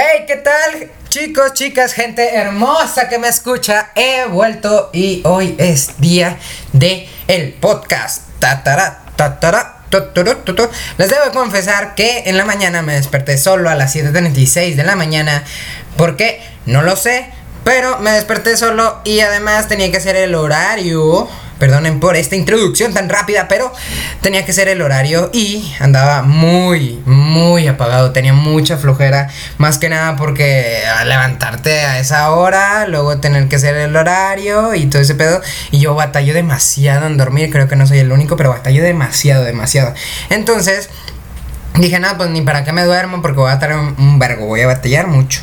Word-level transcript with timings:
Hey, 0.00 0.26
¿qué 0.28 0.36
tal? 0.36 0.92
Chicos, 1.08 1.54
chicas, 1.54 1.92
gente 1.92 2.36
hermosa 2.36 3.08
que 3.08 3.18
me 3.18 3.26
escucha, 3.26 3.90
he 3.96 4.26
vuelto 4.26 4.90
y 4.92 5.22
hoy 5.24 5.56
es 5.58 5.98
día 5.98 6.38
de 6.72 7.08
el 7.26 7.54
podcast. 7.54 8.22
Les 10.98 11.10
debo 11.10 11.32
confesar 11.32 11.96
que 11.96 12.22
en 12.26 12.36
la 12.36 12.44
mañana 12.44 12.80
me 12.82 12.94
desperté 12.94 13.38
solo 13.38 13.70
a 13.70 13.74
las 13.74 13.96
7.36 13.96 14.76
de 14.76 14.84
la 14.84 14.94
mañana. 14.94 15.42
¿Por 15.96 16.14
qué? 16.14 16.40
No 16.64 16.82
lo 16.82 16.94
sé. 16.94 17.26
Pero 17.64 17.98
me 17.98 18.12
desperté 18.12 18.56
solo 18.56 19.00
y 19.02 19.18
además 19.18 19.66
tenía 19.66 19.90
que 19.90 19.96
hacer 19.96 20.14
el 20.14 20.36
horario 20.36 21.28
Perdonen 21.58 22.00
por 22.00 22.16
esta 22.16 22.36
introducción 22.36 22.94
tan 22.94 23.08
rápida, 23.08 23.48
pero 23.48 23.72
tenía 24.20 24.44
que 24.44 24.52
ser 24.52 24.68
el 24.68 24.80
horario 24.82 25.30
y 25.32 25.74
andaba 25.80 26.22
muy, 26.22 27.00
muy 27.04 27.66
apagado. 27.66 28.12
Tenía 28.12 28.32
mucha 28.32 28.76
flojera, 28.76 29.28
más 29.58 29.78
que 29.78 29.88
nada 29.88 30.16
porque 30.16 30.80
levantarte 31.04 31.80
a 31.80 31.98
esa 31.98 32.30
hora, 32.30 32.86
luego 32.86 33.18
tener 33.18 33.48
que 33.48 33.56
hacer 33.56 33.76
el 33.76 33.96
horario 33.96 34.74
y 34.74 34.86
todo 34.86 35.02
ese 35.02 35.14
pedo. 35.14 35.40
Y 35.70 35.80
yo 35.80 35.94
batallo 35.94 36.34
demasiado 36.34 37.06
en 37.06 37.16
dormir, 37.16 37.50
creo 37.50 37.68
que 37.68 37.76
no 37.76 37.86
soy 37.86 37.98
el 37.98 38.12
único, 38.12 38.36
pero 38.36 38.50
batallo 38.50 38.82
demasiado, 38.82 39.44
demasiado. 39.44 39.94
Entonces 40.30 40.90
Dije, 41.74 42.00
nada, 42.00 42.16
pues 42.16 42.30
ni 42.30 42.40
para 42.42 42.64
qué 42.64 42.72
me 42.72 42.82
duermo 42.84 43.22
porque 43.22 43.38
voy 43.38 43.50
a 43.50 43.54
estar 43.54 43.72
un, 43.76 44.18
vergo, 44.18 44.46
voy 44.46 44.62
a 44.62 44.66
batallar 44.66 45.06
mucho. 45.06 45.40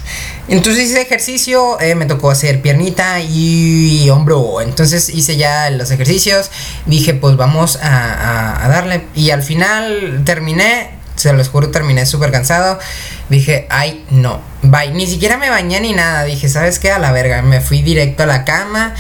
Entonces 0.48 0.84
hice 0.84 1.02
ejercicio, 1.02 1.80
eh, 1.80 1.96
me 1.96 2.06
tocó 2.06 2.30
hacer 2.30 2.62
piernita 2.62 3.22
y 3.22 4.10
hombro. 4.10 4.62
Entonces 4.62 5.10
hice 5.10 5.38
ya 5.38 5.70
los 5.70 5.92
ejercicios, 5.92 6.52
dije, 6.86 7.14
pues 7.14 7.38
vamos 7.38 7.80
a 7.82 8.68
darle. 8.70 9.06
Y 9.16 9.30
al 9.30 9.44
final 9.44 10.24
terminé, 10.26 10.90
se 11.26 11.34
los 11.34 11.50
juro, 11.50 11.70
terminé 11.70 12.06
súper 12.06 12.32
cansado. 12.32 12.78
Dije, 13.30 13.66
ay, 13.70 14.06
no, 14.12 14.42
bye. 14.62 14.92
Ni 14.92 15.08
siquiera 15.08 15.38
me 15.38 15.50
bañé 15.50 15.82
ni 15.82 15.94
nada. 15.94 16.24
Dije, 16.24 16.48
¿sabes 16.50 16.78
qué? 16.78 16.92
A 16.92 17.00
la 17.00 17.12
verga. 17.12 17.42
Me 17.42 17.62
fui 17.62 17.82
directo 17.82 18.24
a 18.24 18.26
la 18.28 18.46
cama 18.46 18.94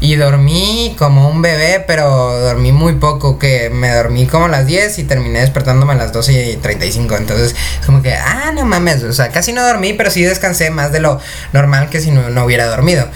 y 0.00 0.14
dormí 0.14 0.94
como 0.96 1.28
un 1.28 1.42
bebé, 1.42 1.82
pero 1.84 2.38
dormí 2.38 2.70
muy 2.70 2.94
poco. 2.94 3.38
Que 3.38 3.68
me 3.70 3.92
dormí 3.92 4.26
como 4.26 4.44
a 4.44 4.48
las 4.48 4.66
10 4.66 5.00
y 5.00 5.04
terminé 5.04 5.40
despertándome 5.40 5.94
a 5.94 5.96
las 5.96 6.12
12 6.12 6.52
y 6.52 6.56
35. 6.56 7.16
Entonces, 7.16 7.56
como 7.84 8.00
que, 8.00 8.14
ah, 8.14 8.52
no 8.54 8.64
mames. 8.64 9.02
O 9.02 9.12
sea, 9.12 9.30
casi 9.30 9.52
no 9.52 9.66
dormí, 9.66 9.92
pero 9.92 10.10
sí 10.10 10.22
descansé 10.22 10.70
más 10.70 10.92
de 10.92 11.00
lo 11.00 11.20
normal 11.52 11.90
que 11.90 12.00
si 12.00 12.12
no, 12.12 12.30
no 12.30 12.44
hubiera 12.44 12.66
dormido. 12.66 13.08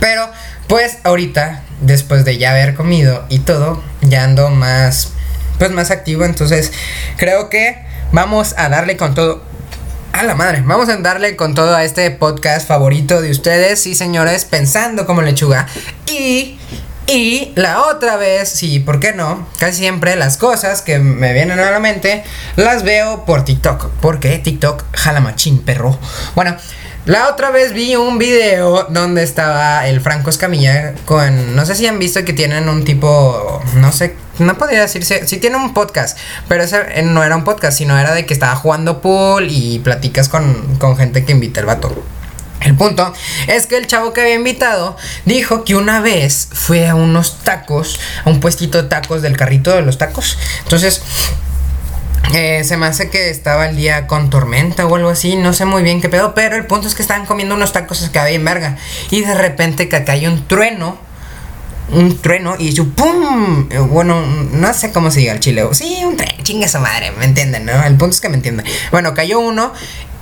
Pero, 0.00 0.28
pues 0.66 0.98
ahorita, 1.04 1.62
después 1.80 2.24
de 2.24 2.36
ya 2.36 2.50
haber 2.50 2.74
comido 2.74 3.24
y 3.28 3.38
todo, 3.38 3.80
ya 4.00 4.24
ando 4.24 4.50
más 4.50 5.13
pues 5.58 5.70
más 5.70 5.90
activo. 5.90 6.24
Entonces 6.24 6.72
creo 7.16 7.50
que 7.50 7.78
vamos 8.12 8.54
a 8.56 8.68
darle 8.68 8.96
con 8.96 9.14
todo. 9.14 9.42
A 10.12 10.22
la 10.22 10.36
madre, 10.36 10.62
vamos 10.64 10.88
a 10.88 10.96
darle 10.98 11.34
con 11.34 11.56
todo 11.56 11.74
a 11.74 11.82
este 11.82 12.08
podcast 12.12 12.68
favorito 12.68 13.20
de 13.20 13.32
ustedes, 13.32 13.80
sí 13.82 13.96
señores, 13.96 14.44
pensando 14.44 15.06
como 15.06 15.22
lechuga. 15.22 15.66
Y 16.06 16.56
y 17.06 17.52
la 17.54 17.82
otra 17.82 18.16
vez, 18.16 18.48
sí, 18.48 18.78
¿por 18.78 18.98
qué 18.98 19.12
no? 19.12 19.46
Casi 19.58 19.78
siempre 19.78 20.16
las 20.16 20.38
cosas 20.38 20.80
que 20.80 20.98
me 20.98 21.34
vienen 21.34 21.60
a 21.60 21.70
la 21.70 21.78
mente 21.78 22.24
las 22.56 22.82
veo 22.82 23.26
por 23.26 23.44
TikTok. 23.44 23.90
Porque 24.00 24.38
TikTok 24.38 24.84
jala 24.92 25.20
machín, 25.20 25.58
perro. 25.58 25.98
Bueno, 26.34 26.56
la 27.06 27.28
otra 27.28 27.50
vez 27.50 27.74
vi 27.74 27.96
un 27.96 28.16
video 28.16 28.86
donde 28.88 29.22
estaba 29.22 29.86
el 29.86 30.00
Franco 30.00 30.30
Escamilla 30.30 30.94
con. 31.04 31.54
No 31.54 31.66
sé 31.66 31.74
si 31.74 31.86
han 31.86 31.98
visto 31.98 32.24
que 32.24 32.32
tienen 32.32 32.68
un 32.68 32.84
tipo. 32.84 33.62
No 33.74 33.92
sé, 33.92 34.16
no 34.38 34.56
podría 34.56 34.80
decirse. 34.80 35.26
Sí 35.26 35.36
tiene 35.36 35.56
un 35.56 35.74
podcast, 35.74 36.16
pero 36.48 36.64
ese 36.64 37.02
no 37.02 37.22
era 37.22 37.36
un 37.36 37.44
podcast, 37.44 37.76
sino 37.76 37.98
era 37.98 38.14
de 38.14 38.24
que 38.24 38.32
estaba 38.32 38.56
jugando 38.56 39.02
pool 39.02 39.48
y 39.50 39.80
platicas 39.80 40.30
con, 40.30 40.76
con 40.78 40.96
gente 40.96 41.26
que 41.26 41.32
invita 41.32 41.60
el 41.60 41.66
vato. 41.66 41.94
El 42.62 42.74
punto 42.74 43.12
es 43.46 43.66
que 43.66 43.76
el 43.76 43.86
chavo 43.86 44.14
que 44.14 44.22
había 44.22 44.34
invitado 44.36 44.96
dijo 45.26 45.64
que 45.64 45.74
una 45.74 46.00
vez 46.00 46.48
fue 46.54 46.88
a 46.88 46.94
unos 46.94 47.40
tacos, 47.40 48.00
a 48.24 48.30
un 48.30 48.40
puestito 48.40 48.82
de 48.82 48.88
tacos 48.88 49.20
del 49.20 49.36
carrito 49.36 49.74
de 49.74 49.82
los 49.82 49.98
tacos. 49.98 50.38
Entonces 50.62 51.02
eh, 52.34 52.64
se 52.64 52.76
me 52.76 52.86
hace 52.86 53.10
que 53.10 53.30
estaba 53.30 53.68
el 53.68 53.76
día 53.76 54.08
con 54.08 54.28
tormenta 54.28 54.86
o 54.86 54.96
algo 54.96 55.08
así, 55.08 55.36
no 55.36 55.52
sé 55.52 55.66
muy 55.66 55.84
bien 55.84 56.00
qué 56.00 56.08
pedo, 56.08 56.34
pero 56.34 56.56
el 56.56 56.66
punto 56.66 56.88
es 56.88 56.96
que 56.96 57.02
estaban 57.02 57.26
comiendo 57.26 57.54
unos 57.54 57.72
tacos 57.72 58.10
que 58.12 58.18
había 58.18 58.34
en 58.34 58.44
verga. 58.44 58.76
Y 59.12 59.20
de 59.20 59.34
repente 59.36 59.88
que 59.88 59.94
acá 59.94 60.14
un 60.26 60.44
trueno, 60.48 60.98
un 61.92 62.18
trueno, 62.20 62.56
y 62.58 62.72
yo 62.72 62.86
¡pum! 62.88 63.68
Eh, 63.70 63.78
bueno, 63.78 64.20
no 64.50 64.74
sé 64.74 64.90
cómo 64.90 65.12
se 65.12 65.20
diga 65.20 65.32
el 65.32 65.38
chile. 65.38 65.64
Sí, 65.70 66.00
un 66.04 66.16
tren, 66.16 66.42
chinga 66.42 66.66
su 66.66 66.80
madre, 66.80 67.12
¿me 67.12 67.24
entienden? 67.24 67.66
¿no? 67.66 67.84
El 67.84 67.96
punto 67.96 68.14
es 68.14 68.20
que 68.20 68.28
me 68.28 68.34
entienden. 68.34 68.66
Bueno, 68.90 69.14
cayó 69.14 69.38
uno 69.38 69.72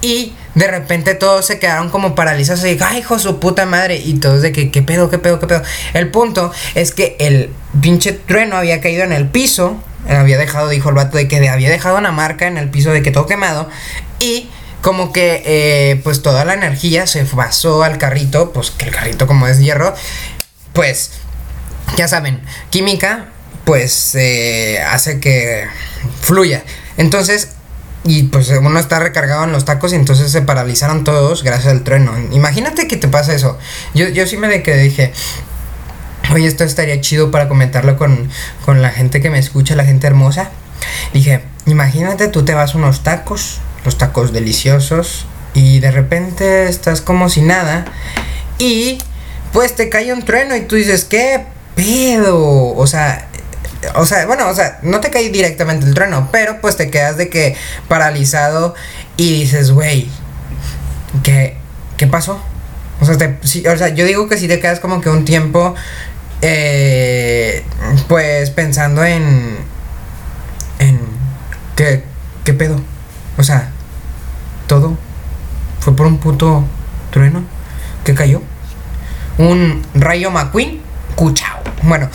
y 0.02 0.34
de 0.54 0.66
repente 0.66 1.14
todos 1.14 1.46
se 1.46 1.58
quedaron 1.58 1.88
como 1.88 2.14
paralizados 2.14 2.62
y 2.66 2.76
ay, 2.78 2.98
hijo 2.98 3.18
su 3.20 3.40
puta 3.40 3.64
madre. 3.64 3.96
Y 3.96 4.14
todos 4.14 4.42
de 4.42 4.52
que, 4.52 4.70
¿qué 4.70 4.82
pedo, 4.82 5.08
qué 5.08 5.16
pedo, 5.16 5.40
qué 5.40 5.46
pedo? 5.46 5.62
El 5.94 6.10
punto 6.10 6.52
es 6.74 6.92
que 6.92 7.16
el 7.20 7.48
pinche 7.80 8.12
trueno 8.12 8.56
había 8.56 8.82
caído 8.82 9.02
en 9.02 9.12
el 9.12 9.28
piso 9.28 9.80
había 10.08 10.38
dejado, 10.38 10.68
dijo 10.68 10.88
el 10.88 10.94
vato, 10.94 11.16
de 11.16 11.28
que 11.28 11.48
había 11.48 11.70
dejado 11.70 11.98
una 11.98 12.12
marca 12.12 12.46
en 12.46 12.58
el 12.58 12.70
piso 12.70 12.90
de 12.90 13.02
que 13.02 13.10
todo 13.10 13.26
quemado. 13.26 13.68
Y 14.18 14.48
como 14.82 15.12
que 15.12 15.42
eh, 15.46 16.00
pues 16.02 16.22
toda 16.22 16.44
la 16.44 16.54
energía 16.54 17.06
se 17.06 17.24
pasó 17.24 17.82
al 17.82 17.98
carrito, 17.98 18.52
pues 18.52 18.70
que 18.70 18.86
el 18.86 18.90
carrito 18.90 19.26
como 19.26 19.46
es 19.46 19.58
hierro, 19.58 19.94
pues 20.72 21.12
ya 21.96 22.08
saben, 22.08 22.40
química 22.70 23.26
pues 23.64 24.14
eh, 24.14 24.82
hace 24.82 25.20
que 25.20 25.66
fluya. 26.20 26.64
Entonces, 26.96 27.50
y 28.04 28.24
pues 28.24 28.48
uno 28.48 28.78
está 28.78 28.98
recargado 28.98 29.44
en 29.44 29.52
los 29.52 29.64
tacos 29.64 29.92
y 29.92 29.96
entonces 29.96 30.32
se 30.32 30.42
paralizaron 30.42 31.04
todos 31.04 31.44
gracias 31.44 31.72
al 31.72 31.84
trueno. 31.84 32.12
Imagínate 32.32 32.88
que 32.88 32.96
te 32.96 33.08
pasa 33.08 33.34
eso. 33.34 33.58
Yo, 33.94 34.08
yo 34.08 34.26
sí 34.26 34.36
me 34.36 34.62
que 34.62 34.76
dije, 34.76 35.12
oye, 36.32 36.46
esto 36.46 36.64
estaría 36.64 37.00
chido 37.00 37.30
para 37.30 37.48
comentarlo 37.48 37.96
con, 37.96 38.28
la 38.66 38.90
gente 38.90 39.20
que 39.20 39.30
me 39.30 39.38
escucha, 39.38 39.76
la 39.76 39.84
gente 39.84 40.06
hermosa. 40.06 40.50
Dije, 41.12 41.42
imagínate, 41.66 42.28
tú 42.28 42.44
te 42.44 42.54
vas 42.54 42.74
unos 42.74 43.02
tacos, 43.02 43.60
los 43.84 43.98
tacos 43.98 44.32
deliciosos, 44.32 45.26
y 45.54 45.80
de 45.80 45.90
repente 45.90 46.68
estás 46.68 47.00
como 47.00 47.28
si 47.28 47.42
nada, 47.42 47.84
y 48.58 48.98
pues 49.52 49.74
te 49.74 49.88
cae 49.88 50.12
un 50.12 50.22
trueno 50.22 50.56
y 50.56 50.62
tú 50.62 50.76
dices, 50.76 51.04
¿qué 51.04 51.44
pedo? 51.74 52.74
O 52.74 52.86
sea, 52.86 53.28
o 53.94 54.06
sea, 54.06 54.26
bueno, 54.26 54.48
o 54.48 54.54
sea, 54.54 54.78
no 54.82 55.00
te 55.00 55.10
cae 55.10 55.30
directamente 55.30 55.86
el 55.86 55.94
trueno, 55.94 56.28
pero 56.32 56.60
pues 56.60 56.76
te 56.76 56.90
quedas 56.90 57.16
de 57.16 57.28
que 57.28 57.56
paralizado 57.88 58.74
y 59.16 59.40
dices, 59.40 59.72
güey, 59.72 60.08
¿qué, 61.22 61.56
¿qué 61.96 62.06
pasó? 62.06 62.40
O 63.00 63.04
sea, 63.04 63.18
te, 63.18 63.36
o 63.68 63.76
sea, 63.76 63.88
yo 63.88 64.04
digo 64.06 64.28
que 64.28 64.38
si 64.38 64.46
te 64.46 64.60
quedas 64.60 64.78
como 64.78 65.00
que 65.00 65.08
un 65.08 65.24
tiempo 65.24 65.74
eh, 66.42 67.64
pues 68.08 68.50
pensando 68.50 69.04
en. 69.04 69.56
En. 70.78 71.00
¿qué, 71.76 72.04
¿Qué 72.44 72.52
pedo? 72.52 72.80
O 73.38 73.42
sea, 73.42 73.70
todo 74.66 74.98
fue 75.80 75.96
por 75.96 76.06
un 76.06 76.18
puto 76.18 76.64
trueno 77.10 77.42
que 78.04 78.14
cayó. 78.14 78.42
Un 79.38 79.82
rayo 79.94 80.30
McQueen, 80.30 80.80
cuchao. 81.14 81.60
Bueno, 81.82 82.08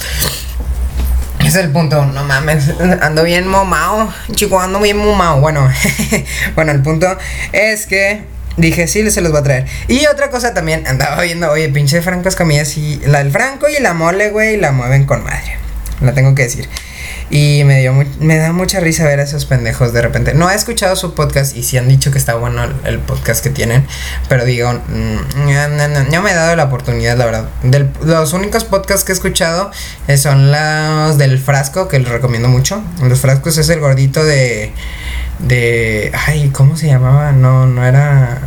ese 1.39 1.47
es 1.47 1.65
el 1.65 1.71
punto. 1.71 2.05
No 2.05 2.23
mames, 2.25 2.73
ando 3.01 3.23
bien 3.23 3.47
momao. 3.47 4.13
Chico, 4.33 4.59
ando 4.59 4.79
bien 4.79 4.97
momao. 4.97 5.39
Bueno, 5.39 5.69
bueno, 6.55 6.71
el 6.73 6.81
punto 6.81 7.17
es 7.53 7.85
que 7.85 8.23
Dije, 8.57 8.87
sí, 8.87 9.09
se 9.11 9.21
los 9.21 9.31
voy 9.31 9.41
a 9.41 9.43
traer. 9.43 9.65
Y 9.87 10.05
otra 10.07 10.29
cosa 10.29 10.53
también, 10.53 10.85
andaba 10.87 11.21
viendo, 11.21 11.49
oye, 11.51 11.69
pinche 11.69 12.01
Franco 12.01 12.27
Escamilla, 12.27 12.63
y 12.75 12.99
la 13.05 13.19
del 13.19 13.31
Franco 13.31 13.67
y 13.69 13.81
la 13.81 13.93
mole, 13.93 14.31
güey, 14.31 14.57
la 14.57 14.71
mueven 14.71 15.05
con 15.05 15.23
madre. 15.23 15.57
La 16.01 16.13
tengo 16.13 16.33
que 16.35 16.43
decir. 16.43 16.67
Y 17.29 17.63
me 17.65 17.81
dio 17.81 17.93
me 18.19 18.37
da 18.37 18.53
mucha 18.53 18.79
risa 18.79 19.03
ver 19.03 19.19
a 19.19 19.23
esos 19.23 19.45
pendejos 19.45 19.91
de 19.93 20.01
repente. 20.01 20.33
No 20.33 20.49
he 20.49 20.55
escuchado 20.55 20.95
su 20.95 21.13
podcast 21.13 21.55
y 21.57 21.63
sí 21.63 21.77
han 21.77 21.87
dicho 21.87 22.11
que 22.11 22.17
está 22.17 22.35
bueno 22.35 22.63
el, 22.85 22.99
podcast 22.99 23.43
que 23.43 23.49
tienen. 23.49 23.85
Pero 24.29 24.45
digo, 24.45 24.71
mm, 24.73 26.09
no, 26.11 26.21
me 26.21 26.31
he 26.31 26.33
dado 26.33 26.55
la 26.55 26.65
oportunidad, 26.65 27.17
la 27.17 27.25
verdad. 27.25 27.49
los 28.03 28.33
únicos 28.33 28.63
podcasts 28.63 29.03
que 29.03 29.11
he 29.11 29.15
escuchado 29.15 29.71
eh, 30.07 30.17
son 30.17 30.51
los 30.51 31.17
del 31.17 31.37
frasco, 31.39 31.87
que 31.87 31.99
les 31.99 32.09
recomiendo 32.09 32.47
mucho. 32.47 32.81
Los 33.01 33.19
frascos 33.19 33.57
es 33.57 33.69
el 33.69 33.79
gordito 33.79 34.23
de 34.23 34.73
de. 35.39 36.11
Ay, 36.25 36.49
¿cómo 36.49 36.75
se 36.75 36.87
llamaba? 36.87 37.31
No, 37.31 37.65
no 37.65 37.85
era. 37.85 38.41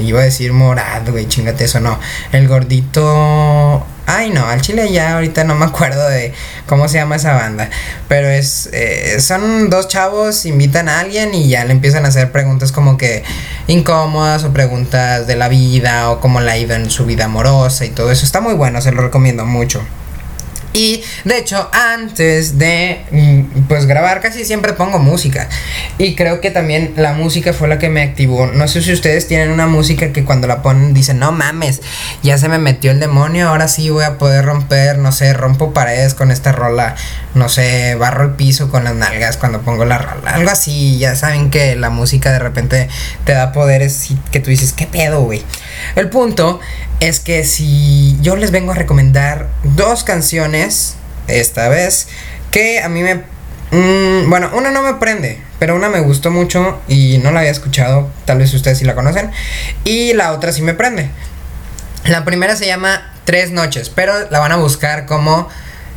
Iba 0.00 0.20
a 0.20 0.24
decir 0.24 0.52
morado, 0.52 1.12
güey, 1.12 1.26
chingate 1.26 1.64
eso, 1.64 1.80
no. 1.80 1.98
El 2.32 2.48
gordito. 2.48 3.86
Ay, 4.06 4.30
no, 4.30 4.46
al 4.46 4.60
chile 4.60 4.90
ya 4.92 5.14
ahorita 5.14 5.44
no 5.44 5.54
me 5.54 5.64
acuerdo 5.64 6.08
de 6.08 6.32
cómo 6.66 6.88
se 6.88 6.98
llama 6.98 7.16
esa 7.16 7.34
banda. 7.34 7.70
Pero 8.08 8.28
es. 8.28 8.68
Eh, 8.72 9.20
son 9.20 9.70
dos 9.70 9.88
chavos, 9.88 10.44
invitan 10.44 10.88
a 10.88 11.00
alguien 11.00 11.34
y 11.34 11.48
ya 11.48 11.64
le 11.64 11.72
empiezan 11.72 12.04
a 12.04 12.08
hacer 12.08 12.32
preguntas 12.32 12.72
como 12.72 12.96
que 12.96 13.22
incómodas 13.66 14.44
o 14.44 14.52
preguntas 14.52 15.26
de 15.26 15.36
la 15.36 15.48
vida 15.48 16.10
o 16.10 16.20
cómo 16.20 16.40
la 16.40 16.52
ha 16.52 16.58
ido 16.58 16.74
en 16.74 16.90
su 16.90 17.06
vida 17.06 17.26
amorosa 17.26 17.84
y 17.84 17.90
todo 17.90 18.10
eso. 18.10 18.24
Está 18.24 18.40
muy 18.40 18.54
bueno, 18.54 18.80
se 18.80 18.92
lo 18.92 19.02
recomiendo 19.02 19.46
mucho. 19.46 19.82
Y 20.72 21.02
de 21.24 21.38
hecho, 21.38 21.68
antes 21.72 22.58
de 22.58 23.02
mm, 23.10 23.62
pues 23.68 23.86
grabar, 23.86 24.20
casi 24.20 24.44
siempre 24.44 24.72
pongo 24.72 24.98
música. 24.98 25.48
Y 25.98 26.14
creo 26.14 26.40
que 26.40 26.50
también 26.50 26.94
la 26.96 27.12
música 27.12 27.52
fue 27.52 27.68
la 27.68 27.78
que 27.78 27.88
me 27.88 28.02
activó. 28.02 28.46
No 28.46 28.66
sé 28.68 28.82
si 28.82 28.92
ustedes 28.92 29.28
tienen 29.28 29.50
una 29.50 29.66
música 29.66 30.12
que 30.12 30.24
cuando 30.24 30.46
la 30.46 30.62
ponen 30.62 30.94
dicen, 30.94 31.18
no 31.18 31.32
mames, 31.32 31.82
ya 32.22 32.38
se 32.38 32.48
me 32.48 32.58
metió 32.58 32.90
el 32.90 33.00
demonio, 33.00 33.48
ahora 33.48 33.68
sí 33.68 33.90
voy 33.90 34.04
a 34.04 34.18
poder 34.18 34.44
romper, 34.44 34.98
no 34.98 35.12
sé, 35.12 35.32
rompo 35.34 35.72
paredes 35.72 36.14
con 36.14 36.30
esta 36.30 36.52
rola, 36.52 36.94
no 37.34 37.48
sé, 37.48 37.94
barro 37.96 38.24
el 38.24 38.30
piso 38.30 38.70
con 38.70 38.84
las 38.84 38.94
nalgas 38.94 39.36
cuando 39.36 39.60
pongo 39.60 39.84
la 39.84 39.98
rola. 39.98 40.32
Algo 40.32 40.50
así, 40.50 40.98
ya 40.98 41.14
saben 41.16 41.50
que 41.50 41.76
la 41.76 41.90
música 41.90 42.32
de 42.32 42.38
repente 42.38 42.88
te 43.24 43.32
da 43.32 43.52
poderes 43.52 44.10
y 44.10 44.16
que 44.30 44.40
tú 44.40 44.50
dices, 44.50 44.72
¿qué 44.72 44.86
pedo, 44.86 45.22
güey? 45.22 45.42
El 45.96 46.08
punto 46.08 46.60
es 47.08 47.18
que 47.18 47.42
si 47.42 48.16
yo 48.20 48.36
les 48.36 48.52
vengo 48.52 48.70
a 48.70 48.74
recomendar 48.76 49.48
dos 49.64 50.04
canciones, 50.04 50.94
esta 51.26 51.68
vez, 51.68 52.06
que 52.52 52.80
a 52.80 52.88
mí 52.88 53.02
me... 53.02 53.16
Mm, 53.72 54.30
bueno, 54.30 54.50
una 54.54 54.70
no 54.70 54.82
me 54.82 54.94
prende, 54.94 55.42
pero 55.58 55.74
una 55.74 55.88
me 55.88 55.98
gustó 55.98 56.30
mucho 56.30 56.80
y 56.86 57.18
no 57.18 57.32
la 57.32 57.40
había 57.40 57.50
escuchado, 57.50 58.08
tal 58.24 58.38
vez 58.38 58.54
ustedes 58.54 58.78
sí 58.78 58.84
la 58.84 58.94
conocen, 58.94 59.32
y 59.82 60.12
la 60.12 60.32
otra 60.32 60.52
sí 60.52 60.62
me 60.62 60.74
prende. 60.74 61.10
La 62.04 62.24
primera 62.24 62.54
se 62.54 62.66
llama 62.66 63.12
Tres 63.24 63.50
Noches, 63.50 63.88
pero 63.88 64.30
la 64.30 64.38
van 64.38 64.52
a 64.52 64.56
buscar 64.56 65.06
como 65.06 65.48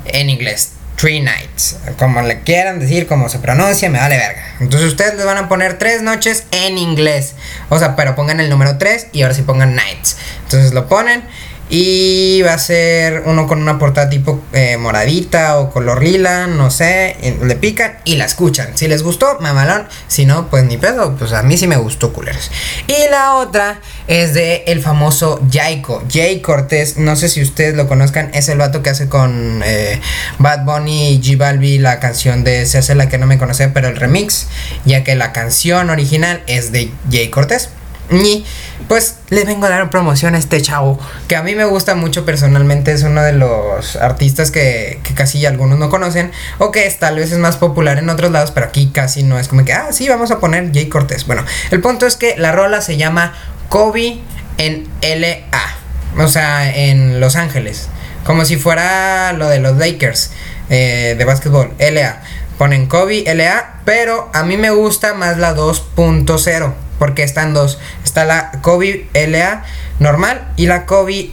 en 0.06 0.32
inglés. 0.32 0.72
Three 0.96 1.22
Nights. 1.22 1.78
Como 1.98 2.22
le 2.22 2.42
quieran 2.42 2.80
decir, 2.80 3.08
como 3.08 3.30
se 3.30 3.40
pronuncia, 3.40 3.90
me 3.90 4.00
vale 4.00 4.18
verga. 4.18 4.44
Entonces 4.60 4.90
ustedes 4.90 5.16
les 5.16 5.26
van 5.26 5.38
a 5.38 5.50
poner 5.50 5.78
tres 5.78 6.02
noches 6.02 6.46
en 6.52 6.78
inglés. 6.78 7.36
O 7.70 7.80
sea, 7.80 7.96
pero 7.96 8.16
pongan 8.16 8.40
el 8.40 8.50
número 8.50 8.78
3 8.78 9.08
y 9.12 9.22
ahora 9.22 9.34
sí 9.34 9.42
pongan 9.42 9.76
nights. 9.76 10.18
Entonces 10.44 10.74
lo 10.74 10.88
ponen 10.88 11.24
y 11.68 12.44
va 12.44 12.54
a 12.54 12.60
ser 12.60 13.24
uno 13.26 13.48
con 13.48 13.60
una 13.60 13.80
portada 13.80 14.08
tipo 14.08 14.44
eh, 14.54 14.78
moradita 14.78 15.58
o 15.58 15.72
color 15.72 16.04
lila, 16.04 16.46
no 16.46 16.70
sé. 16.70 17.16
Le 17.42 17.56
pican 17.56 17.98
y 18.06 18.18
la 18.18 18.26
escuchan. 18.26 18.78
Si 18.78 18.88
les 18.88 19.02
gustó, 19.02 19.40
mamalón. 19.40 19.88
Si 20.08 20.26
no, 20.26 20.48
pues 20.48 20.64
ni 20.66 20.78
pedo. 20.78 21.16
Pues 21.16 21.34
a 21.34 21.42
mí 21.42 21.58
sí 21.58 21.66
me 21.66 21.78
gustó, 21.78 22.14
culeros. 22.14 22.52
Y 22.88 23.10
la 23.10 23.36
otra 23.36 23.82
es 24.08 24.36
de 24.36 24.64
el 24.68 24.82
famoso 24.82 25.42
Jaiko. 25.52 26.04
Jay 26.12 26.40
Cortés. 26.42 26.98
No 26.98 27.16
sé 27.16 27.30
si 27.30 27.42
ustedes 27.42 27.76
lo 27.76 27.88
conozcan. 27.88 28.30
Es 28.34 28.48
el 28.48 28.60
vato 28.60 28.84
que 28.84 28.92
hace 28.92 29.10
con 29.10 29.64
eh, 29.66 30.00
Bad 30.38 30.66
Bunny 30.66 31.14
y 31.14 31.22
G 31.22 31.36
Balbi 31.36 31.80
la 31.80 32.00
canción 32.00 32.44
de 32.44 32.68
Se 32.68 32.78
hace 32.78 32.94
la 32.94 33.10
que 33.10 33.18
no 33.18 33.26
me 33.26 33.40
conoce, 33.40 33.70
pero 33.70 33.88
el 33.88 33.96
remix. 33.96 34.48
Ya 34.86 35.04
que 35.04 35.16
la 35.16 35.34
canción 35.34 35.90
original 35.90 36.44
es 36.46 36.72
de 36.72 36.92
Jay 37.10 37.30
Cortés. 37.30 37.70
Y 38.12 38.46
pues 38.88 39.16
le 39.30 39.46
vengo 39.46 39.66
a 39.66 39.70
dar 39.70 39.90
promoción 39.90 40.36
a 40.36 40.38
este 40.38 40.62
chavo 40.62 41.00
que 41.28 41.36
a 41.36 41.42
mí 41.42 41.56
me 41.56 41.66
gusta 41.66 41.96
mucho 41.96 42.24
personalmente. 42.24 42.92
Es 42.92 43.04
uno 43.04 43.22
de 43.24 43.34
los 43.34 43.96
artistas 43.96 44.52
que, 44.52 45.00
que, 45.04 45.14
casi 45.16 45.46
algunos 45.46 45.80
no 45.80 45.90
conocen 45.90 46.32
o 46.60 46.72
que 46.72 46.86
es, 46.86 47.00
tal 47.00 47.16
vez 47.16 47.32
es 47.32 47.40
más 47.40 47.58
popular 47.58 47.98
en 47.98 48.10
otros 48.10 48.32
lados, 48.32 48.52
pero 48.52 48.68
aquí 48.68 48.92
casi 48.94 49.24
no 49.24 49.40
es 49.40 49.48
como 49.48 49.66
que, 49.66 49.74
ah, 49.74 49.88
sí, 49.92 50.08
vamos 50.08 50.30
a 50.32 50.40
poner 50.40 50.72
Jay 50.72 50.88
Cortés. 50.88 51.26
Bueno, 51.26 51.44
el 51.72 51.82
punto 51.82 52.06
es 52.06 52.16
que 52.16 52.36
la 52.38 52.52
rola 52.52 52.82
se 52.82 52.98
llama 52.98 53.34
Kobe 53.70 54.20
en 54.58 54.88
LA, 55.02 56.24
o 56.24 56.28
sea, 56.28 56.74
en 56.76 57.20
Los 57.20 57.36
Ángeles, 57.36 57.88
como 58.24 58.46
si 58.46 58.58
fuera 58.58 59.34
lo 59.34 59.50
de 59.50 59.60
los 59.60 59.78
Lakers 59.78 60.32
eh, 60.70 61.16
de 61.18 61.26
básquetbol, 61.26 61.74
LA. 61.80 62.22
Ponen 62.60 62.86
Kobe 62.86 63.24
LA, 63.34 63.82
pero 63.84 64.30
a 64.34 64.44
mí 64.44 64.56
me 64.56 64.70
gusta 64.70 65.14
más 65.14 65.38
la 65.38 65.56
2.0 65.56 66.85
porque 67.00 67.24
están 67.24 67.54
dos. 67.54 67.80
Está 68.04 68.26
la 68.26 68.52
Kobe 68.62 69.08
LA 69.14 69.64
normal 70.00 70.48
y 70.56 70.68
la 70.68 70.86
Kobe 70.86 71.32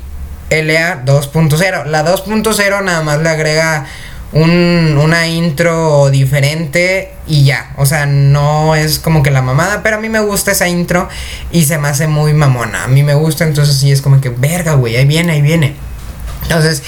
LA 0.51 1.05
2.0. 1.05 1.87
La 1.87 2.05
2.0 2.05 2.85
nada 2.85 3.03
más 3.03 3.21
le 3.21 3.29
agrega 3.29 3.87
un, 4.33 4.99
una 5.01 5.27
intro 5.27 6.11
diferente 6.11 7.13
y 7.27 7.45
ya. 7.45 7.73
O 7.77 7.87
sea, 7.87 8.07
no 8.07 8.75
es 8.75 8.99
como 8.99 9.23
que 9.23 9.31
la 9.31 9.43
mamada, 9.43 9.83
pero 9.83 9.97
a 9.97 10.01
mí 10.01 10.09
me 10.09 10.21
gusta 10.21 10.53
esa 10.53 10.69
intro 10.69 11.09
y 11.51 11.65
se 11.65 11.79
me 11.79 11.89
hace 11.89 12.07
muy 12.07 12.33
mamona. 12.33 12.85
A 12.85 12.89
mí 12.89 13.03
me 13.03 13.15
gusta, 13.15 13.45
entonces 13.45 13.77
sí 13.77 13.93
es 13.93 14.03
como 14.03 14.21
que, 14.21 14.31
verga, 14.31 14.75
güey, 14.75 14.97
ahí 14.97 15.07
viene, 15.07 15.33
ahí 15.33 15.43
viene. 15.43 15.75
Entonces, 16.43 16.83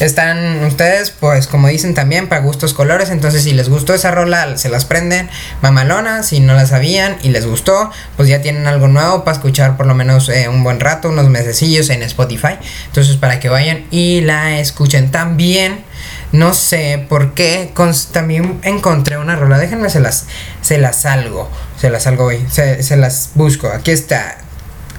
están 0.00 0.64
ustedes, 0.64 1.10
pues 1.10 1.46
como 1.48 1.68
dicen 1.68 1.94
también, 1.94 2.28
para 2.28 2.40
gustos 2.40 2.74
colores. 2.74 3.10
Entonces, 3.10 3.42
si 3.42 3.52
les 3.52 3.68
gustó 3.68 3.94
esa 3.94 4.10
rola, 4.10 4.56
se 4.56 4.68
las 4.68 4.84
prenden 4.84 5.28
mamalona. 5.60 6.22
Si 6.22 6.40
no 6.40 6.54
la 6.54 6.66
sabían 6.66 7.16
y 7.22 7.30
les 7.30 7.46
gustó, 7.46 7.90
pues 8.16 8.28
ya 8.28 8.40
tienen 8.40 8.66
algo 8.66 8.88
nuevo 8.88 9.24
para 9.24 9.36
escuchar 9.36 9.76
por 9.76 9.86
lo 9.86 9.94
menos 9.94 10.28
eh, 10.28 10.48
un 10.48 10.62
buen 10.62 10.80
rato, 10.80 11.08
unos 11.08 11.28
mesecillos 11.28 11.90
en 11.90 12.02
Spotify. 12.02 12.58
Entonces, 12.86 13.16
para 13.16 13.40
que 13.40 13.48
vayan 13.48 13.86
y 13.90 14.20
la 14.20 14.58
escuchen 14.60 15.10
también. 15.10 15.84
No 16.30 16.54
sé 16.54 17.04
por 17.08 17.34
qué. 17.34 17.72
también 18.12 18.60
encontré 18.62 19.18
una 19.18 19.36
rola. 19.36 19.58
Déjenme, 19.58 19.90
se 19.90 20.00
las, 20.00 20.26
se 20.60 20.78
las 20.78 21.02
salgo. 21.02 21.50
Se 21.80 21.90
las 21.90 22.04
salgo 22.04 22.24
hoy. 22.26 22.44
Se, 22.50 22.82
se 22.82 22.96
las 22.96 23.30
busco. 23.34 23.68
Aquí 23.68 23.90
está 23.90 24.38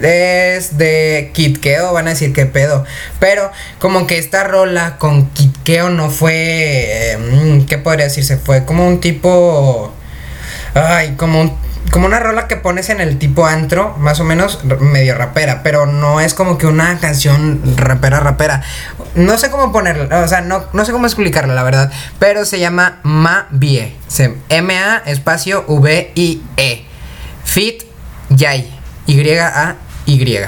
es 0.02 0.78
de 0.78 1.32
Kitkeo, 1.34 1.94
van 1.94 2.08
a 2.08 2.12
decir 2.12 2.34
que 2.34 2.46
pedo. 2.46 2.86
Pero 3.20 3.52
como 3.80 4.08
que 4.08 4.18
esta 4.18 4.44
rola 4.44 4.98
con 4.98 5.30
Kitkeo 5.30 5.90
no 5.90 6.10
fue, 6.10 6.34
eh, 6.36 7.66
¿qué 7.68 7.78
podría 7.78 8.06
decirse? 8.06 8.38
Fue 8.38 8.66
como 8.66 8.88
un 8.88 9.00
tipo, 9.00 9.94
ay, 10.74 11.16
como 11.16 11.58
como 11.92 12.06
una 12.06 12.20
rola 12.20 12.48
que 12.48 12.56
pones 12.56 12.90
en 12.90 13.02
el 13.02 13.18
tipo 13.18 13.48
antro, 13.48 13.96
más 13.98 14.20
o 14.20 14.24
menos 14.24 14.64
medio 14.80 15.16
rapera, 15.16 15.64
pero 15.64 15.88
no 15.88 16.22
es 16.22 16.36
como 16.36 16.58
que 16.58 16.68
una 16.68 17.00
canción 17.00 17.62
rapera 17.78 18.20
rapera. 18.20 18.62
No 19.16 19.38
sé 19.40 19.50
cómo 19.50 19.72
ponerla, 19.72 20.20
o 20.20 20.28
sea, 20.28 20.42
no, 20.42 20.66
no 20.74 20.86
sé 20.86 20.92
cómo 20.92 21.08
explicarla, 21.08 21.56
la 21.56 21.64
verdad, 21.64 21.92
pero 22.20 22.46
se 22.46 22.60
llama 22.60 23.00
Ma 23.04 23.48
Vie, 23.50 23.96
M 24.50 24.78
A 24.78 25.02
espacio 25.06 25.66
V 25.68 26.12
I 26.14 26.44
E. 26.58 26.86
Fit 27.44 27.84
Yay. 28.30 28.76
Y 29.08 29.28
A 29.40 29.76
y. 30.10 30.40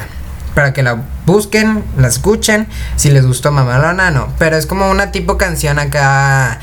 Para 0.56 0.74
que 0.74 0.84
la 0.84 1.02
busquen, 1.26 1.84
la 1.98 2.08
escuchen. 2.08 2.68
Si 2.98 3.10
les 3.10 3.26
gustó 3.26 3.52
Mamalona, 3.52 4.12
no. 4.12 4.34
Pero 4.38 4.58
es 4.58 4.66
como 4.66 4.90
una 4.90 5.12
tipo 5.12 5.38
canción 5.38 5.80
acá. 5.80 6.60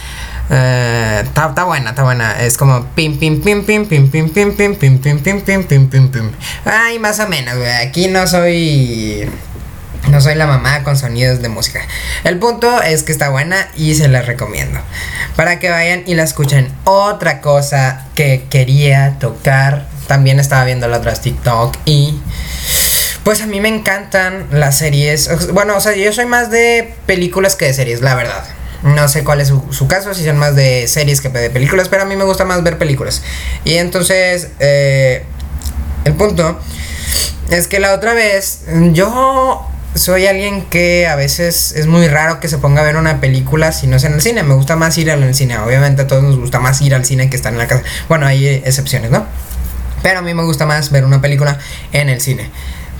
Está 0.50 1.64
buena, 1.64 1.90
está 1.90 2.02
buena. 2.02 2.40
Es 2.40 2.56
como 2.56 2.84
pim 2.94 3.18
pim 3.18 3.40
pim 3.40 3.64
pim 3.64 3.86
pim 3.86 4.08
pim 4.10 4.30
pim 4.30 4.54
pim 4.54 4.74
pim 4.76 4.98
pim 4.98 5.20
pim 5.20 5.40
pim 5.42 5.64
pim 5.64 5.88
pim 5.88 6.08
pim. 6.08 6.30
Ay, 6.64 6.98
más 6.98 7.18
o 7.20 7.28
menos, 7.28 7.56
güey. 7.56 7.70
Aquí 7.86 8.08
no 8.08 8.26
soy. 8.26 9.28
No 10.10 10.20
soy 10.20 10.36
la 10.36 10.46
mamá 10.46 10.84
con 10.84 10.96
sonidos 10.96 11.42
de 11.42 11.48
música. 11.48 11.80
El 12.24 12.38
punto 12.38 12.82
es 12.82 13.02
que 13.02 13.12
está 13.12 13.28
buena 13.28 13.68
y 13.76 13.94
se 13.94 14.08
la 14.08 14.22
recomiendo. 14.22 14.80
Para 15.36 15.58
que 15.58 15.70
vayan 15.70 16.02
y 16.06 16.14
la 16.14 16.22
escuchen. 16.22 16.72
Otra 16.84 17.40
cosa 17.40 18.06
que 18.14 18.44
quería 18.48 19.18
tocar. 19.18 19.86
También 20.06 20.40
estaba 20.40 20.64
viendo 20.64 20.88
la 20.88 20.98
otra 20.98 21.12
TikTok 21.12 21.76
y 21.84 22.18
pues 23.28 23.42
a 23.42 23.46
mí 23.46 23.60
me 23.60 23.68
encantan 23.68 24.46
las 24.52 24.78
series. 24.78 25.52
Bueno, 25.52 25.76
o 25.76 25.80
sea, 25.80 25.94
yo 25.94 26.10
soy 26.14 26.24
más 26.24 26.50
de 26.50 26.94
películas 27.04 27.56
que 27.56 27.66
de 27.66 27.74
series, 27.74 28.00
la 28.00 28.14
verdad. 28.14 28.42
No 28.82 29.06
sé 29.06 29.22
cuál 29.22 29.42
es 29.42 29.48
su, 29.48 29.86
caso, 29.86 30.14
si 30.14 30.24
son 30.24 30.38
más 30.38 30.56
de 30.56 30.88
series 30.88 31.20
que 31.20 31.28
de 31.28 31.50
películas, 31.50 31.90
pero 31.90 32.04
a 32.04 32.06
mí 32.06 32.16
me 32.16 32.24
gusta 32.24 32.46
más 32.46 32.62
ver 32.62 32.78
películas. 32.78 33.22
Y 33.66 33.74
entonces, 33.74 34.48
eh, 34.60 35.24
el 36.06 36.14
punto 36.14 36.58
es 37.50 37.68
que 37.68 37.80
la 37.80 37.92
otra 37.92 38.14
vez, 38.14 38.62
yo 38.92 39.62
soy 39.94 40.26
alguien 40.26 40.64
que 40.64 41.06
a 41.06 41.14
veces 41.14 41.72
es 41.72 41.86
muy 41.86 42.08
raro 42.08 42.40
que 42.40 42.48
se 42.48 42.56
ponga 42.56 42.80
a 42.80 42.84
ver 42.84 42.96
una 42.96 43.20
película 43.20 43.72
si 43.72 43.88
no 43.88 43.96
es 43.96 44.04
en 44.04 44.14
el 44.14 44.22
cine. 44.22 44.42
Me 44.42 44.54
gusta 44.54 44.74
más 44.74 44.96
ir 44.96 45.10
al 45.10 45.34
cine. 45.34 45.58
Obviamente 45.58 46.00
a 46.00 46.06
todos 46.06 46.22
nos 46.22 46.38
gusta 46.38 46.60
más 46.60 46.80
ir 46.80 46.94
al 46.94 47.04
cine 47.04 47.28
que 47.28 47.36
estar 47.36 47.52
en 47.52 47.58
la 47.58 47.66
casa. 47.66 47.82
Bueno, 48.08 48.24
hay 48.24 48.46
excepciones, 48.46 49.10
¿no? 49.10 49.26
Pero 50.02 50.20
a 50.20 50.22
mí 50.22 50.32
me 50.32 50.44
gusta 50.44 50.64
más 50.64 50.90
ver 50.90 51.04
una 51.04 51.20
película 51.20 51.58
en 51.92 52.08
el 52.08 52.22
cine. 52.22 52.50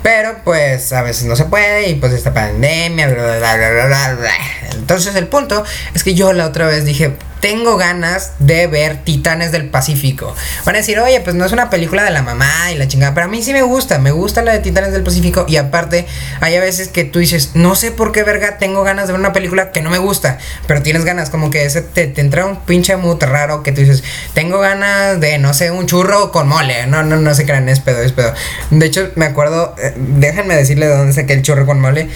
Pero 0.02 0.38
pues 0.44 0.92
a 0.92 1.02
veces 1.02 1.24
no 1.24 1.36
se 1.36 1.44
puede 1.44 1.90
y 1.90 1.94
pues 1.96 2.12
esta 2.12 2.32
pandemia, 2.32 3.08
bla, 3.08 3.38
bla, 3.38 3.56
bla, 3.56 3.86
bla, 3.86 4.14
bla. 4.14 4.30
Entonces 4.72 5.14
el 5.16 5.26
punto 5.26 5.64
es 5.94 6.04
que 6.04 6.14
yo 6.14 6.32
la 6.32 6.46
otra 6.46 6.66
vez 6.66 6.84
dije, 6.84 7.16
tengo 7.40 7.76
ganas 7.76 8.32
de 8.38 8.66
ver 8.66 9.04
Titanes 9.04 9.52
del 9.52 9.68
Pacífico. 9.68 10.34
Van 10.64 10.74
a 10.74 10.78
decir, 10.78 10.98
oye, 10.98 11.20
pues 11.20 11.36
no 11.36 11.44
es 11.44 11.52
una 11.52 11.70
película 11.70 12.04
de 12.04 12.10
la 12.10 12.22
mamá 12.22 12.72
y 12.72 12.76
la 12.76 12.88
chingada, 12.88 13.14
pero 13.14 13.26
a 13.26 13.28
mí 13.28 13.42
sí 13.42 13.52
me 13.52 13.62
gusta, 13.62 13.98
me 13.98 14.10
gusta 14.10 14.42
la 14.42 14.52
de 14.52 14.58
Titanes 14.58 14.92
del 14.92 15.02
Pacífico 15.02 15.44
y 15.48 15.56
aparte 15.56 16.06
hay 16.40 16.56
a 16.56 16.60
veces 16.60 16.88
que 16.88 17.04
tú 17.04 17.18
dices, 17.18 17.52
no 17.54 17.74
sé 17.74 17.90
por 17.90 18.12
qué 18.12 18.22
verga 18.22 18.58
tengo 18.58 18.82
ganas 18.82 19.06
de 19.06 19.12
ver 19.12 19.20
una 19.20 19.32
película 19.32 19.70
que 19.70 19.82
no 19.82 19.90
me 19.90 19.98
gusta, 19.98 20.38
pero 20.66 20.82
tienes 20.82 21.04
ganas, 21.04 21.30
como 21.30 21.50
que 21.50 21.64
ese 21.64 21.82
te, 21.82 22.12
entra 22.20 22.46
un 22.46 22.60
pinche 22.60 22.96
mood 22.96 23.22
raro 23.22 23.62
que 23.62 23.72
tú 23.72 23.80
dices, 23.80 24.02
tengo 24.34 24.58
ganas 24.58 25.20
de, 25.20 25.38
no 25.38 25.54
sé, 25.54 25.70
un 25.70 25.86
churro 25.86 26.32
con 26.32 26.48
mole, 26.48 26.86
no, 26.86 27.02
no, 27.02 27.16
no 27.16 27.34
se 27.34 27.44
crean, 27.44 27.68
es 27.68 27.80
pedo, 27.80 28.02
es 28.02 28.12
pedo. 28.12 28.32
De 28.70 28.86
hecho, 28.86 29.10
me 29.14 29.26
acuerdo, 29.26 29.74
eh, 29.78 29.94
déjenme 29.96 30.56
decirle 30.56 30.86
de 30.86 30.96
dónde 30.96 31.12
saqué 31.12 31.34
el 31.34 31.42
churro 31.42 31.66
con 31.66 31.80
mole, 31.80 32.08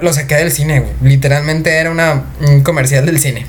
lo, 0.00 0.12
saqué 0.12 0.36
del 0.36 0.52
cine, 0.52 0.84
literalmente 1.02 1.76
era 1.76 1.90
una, 1.90 2.24
un 2.40 2.62
comercial 2.62 3.06
del 3.06 3.18
cine. 3.20 3.46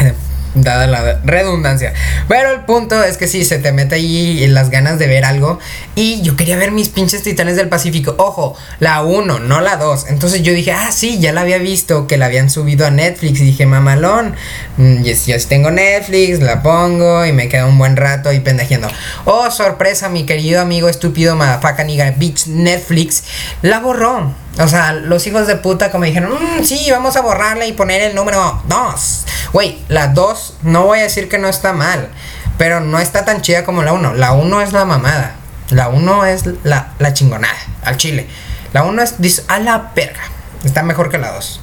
dada 0.56 0.86
la 0.86 1.20
redundancia. 1.24 1.92
Pero 2.28 2.52
el 2.52 2.60
punto 2.60 3.02
es 3.02 3.16
que 3.16 3.28
sí, 3.28 3.44
se 3.44 3.58
te 3.58 3.72
mete 3.72 3.96
ahí 3.96 4.46
las 4.48 4.70
ganas 4.70 4.98
de 4.98 5.06
ver 5.06 5.24
algo. 5.24 5.58
Y 5.94 6.22
yo 6.22 6.36
quería 6.36 6.56
ver 6.56 6.72
mis 6.72 6.88
pinches 6.88 7.22
titanes 7.22 7.56
del 7.56 7.68
Pacífico. 7.68 8.14
Ojo, 8.18 8.56
la 8.80 9.02
1, 9.02 9.40
no 9.40 9.60
la 9.60 9.76
2. 9.76 10.06
Entonces 10.08 10.42
yo 10.42 10.52
dije, 10.52 10.72
ah, 10.72 10.90
sí, 10.92 11.18
ya 11.18 11.32
la 11.32 11.42
había 11.42 11.58
visto, 11.58 12.06
que 12.06 12.16
la 12.16 12.26
habían 12.26 12.50
subido 12.50 12.86
a 12.86 12.90
Netflix. 12.90 13.40
Y 13.40 13.44
dije, 13.44 13.66
mamalón, 13.66 14.34
mm, 14.76 15.02
yo, 15.02 15.12
yo 15.26 15.46
tengo 15.46 15.70
Netflix, 15.70 16.40
la 16.40 16.62
pongo 16.62 17.24
y 17.26 17.32
me 17.32 17.48
quedo 17.48 17.68
un 17.68 17.78
buen 17.78 17.96
rato 17.96 18.28
ahí 18.30 18.40
pendejeando. 18.40 18.88
Oh, 19.24 19.50
sorpresa, 19.50 20.08
mi 20.08 20.24
querido 20.24 20.60
amigo 20.60 20.88
estúpido, 20.88 21.36
madafaca, 21.36 21.84
niga, 21.84 22.10
bitch, 22.12 22.46
Netflix, 22.46 23.24
la 23.62 23.80
borró. 23.80 24.45
O 24.58 24.68
sea, 24.68 24.92
los 24.92 25.26
hijos 25.26 25.46
de 25.46 25.56
puta 25.56 25.90
como 25.90 26.04
dijeron, 26.04 26.32
mmm, 26.32 26.64
sí, 26.64 26.88
vamos 26.90 27.16
a 27.16 27.20
borrarla 27.20 27.66
y 27.66 27.72
poner 27.72 28.00
el 28.02 28.14
número 28.14 28.62
2. 28.68 29.24
Güey, 29.52 29.78
la 29.88 30.08
2 30.08 30.58
no 30.62 30.84
voy 30.84 31.00
a 31.00 31.02
decir 31.02 31.28
que 31.28 31.38
no 31.38 31.48
está 31.48 31.72
mal, 31.72 32.08
pero 32.56 32.80
no 32.80 32.98
está 32.98 33.24
tan 33.24 33.42
chida 33.42 33.64
como 33.64 33.82
la 33.82 33.92
1. 33.92 34.14
La 34.14 34.32
1 34.32 34.62
es 34.62 34.72
la 34.72 34.84
mamada. 34.84 35.36
La 35.70 35.88
1 35.88 36.26
es 36.26 36.44
la, 36.64 36.92
la 36.98 37.12
chingonada, 37.12 37.58
al 37.84 37.96
chile. 37.96 38.26
La 38.72 38.84
1 38.84 39.02
es 39.02 39.44
a 39.48 39.58
la 39.58 39.94
perga. 39.94 40.22
Está 40.64 40.82
mejor 40.82 41.10
que 41.10 41.18
la 41.18 41.32
2. 41.32 41.60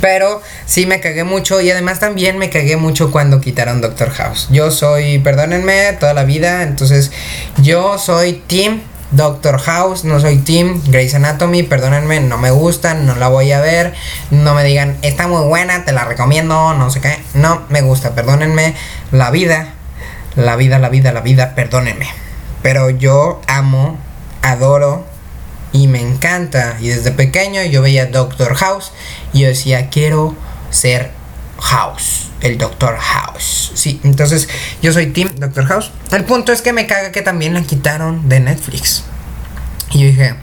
Pero 0.00 0.42
sí 0.66 0.86
me 0.86 1.00
cagué 1.00 1.24
mucho 1.24 1.60
y 1.60 1.70
además 1.70 2.00
también 2.00 2.38
me 2.38 2.50
cagué 2.50 2.76
mucho 2.76 3.10
cuando 3.10 3.40
quitaron 3.40 3.80
Doctor 3.80 4.10
House. 4.10 4.48
Yo 4.50 4.70
soy, 4.70 5.18
perdónenme, 5.18 5.92
toda 5.94 6.14
la 6.14 6.24
vida, 6.24 6.62
entonces 6.62 7.10
yo 7.58 7.98
soy 7.98 8.34
Team 8.46 8.82
Doctor 9.10 9.58
House, 9.58 10.04
no 10.04 10.20
soy 10.20 10.38
Team 10.38 10.82
Grey's 10.86 11.14
Anatomy, 11.14 11.62
perdónenme, 11.62 12.20
no 12.20 12.36
me 12.36 12.50
gusta, 12.50 12.94
no 12.94 13.14
la 13.16 13.28
voy 13.28 13.52
a 13.52 13.60
ver, 13.60 13.94
no 14.30 14.54
me 14.54 14.64
digan, 14.64 14.98
está 15.02 15.26
muy 15.26 15.46
buena, 15.46 15.84
te 15.84 15.92
la 15.92 16.04
recomiendo, 16.04 16.74
no 16.74 16.90
sé 16.90 17.00
qué, 17.00 17.18
no 17.34 17.62
me 17.70 17.80
gusta, 17.80 18.14
perdónenme, 18.14 18.74
la 19.10 19.30
vida, 19.30 19.72
la 20.36 20.56
vida, 20.56 20.78
la 20.78 20.90
vida, 20.90 21.12
la 21.12 21.20
vida, 21.22 21.54
perdónenme. 21.54 22.06
Pero 22.62 22.90
yo 22.90 23.40
amo, 23.46 23.98
adoro 24.42 25.06
y 25.72 25.86
me 25.86 26.00
encanta, 26.00 26.76
y 26.80 26.88
desde 26.88 27.10
pequeño 27.10 27.62
yo 27.62 27.80
veía 27.80 28.06
Doctor 28.06 28.54
House 28.56 28.92
y 29.32 29.40
yo 29.40 29.48
decía, 29.48 29.88
quiero 29.88 30.34
ser 30.70 31.17
House, 31.60 32.28
el 32.40 32.58
Doctor 32.58 32.96
House. 32.96 33.72
Sí, 33.74 34.00
entonces 34.04 34.48
yo 34.82 34.92
soy 34.92 35.06
Team 35.08 35.30
Doctor 35.36 35.66
House. 35.66 35.90
El 36.12 36.24
punto 36.24 36.52
es 36.52 36.62
que 36.62 36.72
me 36.72 36.86
caga 36.86 37.12
que 37.12 37.22
también 37.22 37.54
la 37.54 37.62
quitaron 37.62 38.28
de 38.28 38.40
Netflix. 38.40 39.04
Y 39.90 40.00
yo 40.00 40.06
dije, 40.06 40.34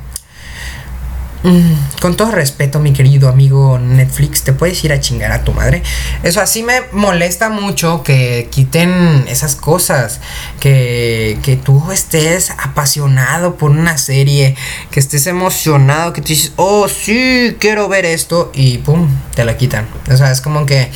Mm, 1.46 2.00
con 2.02 2.18
todo 2.18 2.32
respeto, 2.32 2.80
mi 2.80 2.92
querido 2.92 3.30
amigo 3.30 3.78
Netflix, 3.78 4.42
te 4.42 4.52
puedes 4.52 4.84
ir 4.84 4.92
a 4.92 5.00
chingar 5.00 5.32
a 5.32 5.44
tu 5.44 5.54
madre. 5.54 5.84
Eso 6.24 6.42
así 6.42 6.64
me 6.64 6.82
molesta 6.92 7.50
mucho 7.50 8.02
que 8.02 8.48
quiten 8.50 9.26
esas 9.28 9.56
cosas. 9.56 10.22
Que, 10.60 11.38
que 11.44 11.56
tú 11.56 11.92
estés 11.92 12.50
apasionado 12.50 13.58
por 13.58 13.70
una 13.70 14.00
serie, 14.00 14.56
que 14.90 15.00
estés 15.00 15.28
emocionado, 15.28 16.14
que 16.14 16.22
tú 16.22 16.30
dices, 16.30 16.54
oh, 16.56 16.88
sí, 16.88 17.56
quiero 17.60 17.88
ver 17.88 18.06
esto, 18.06 18.52
y 18.56 18.80
pum, 18.80 19.08
te 19.36 19.46
la 19.46 19.56
quitan. 19.56 19.88
O 20.12 20.18
sea, 20.18 20.32
es 20.32 20.42
como 20.42 20.66
que, 20.66 20.90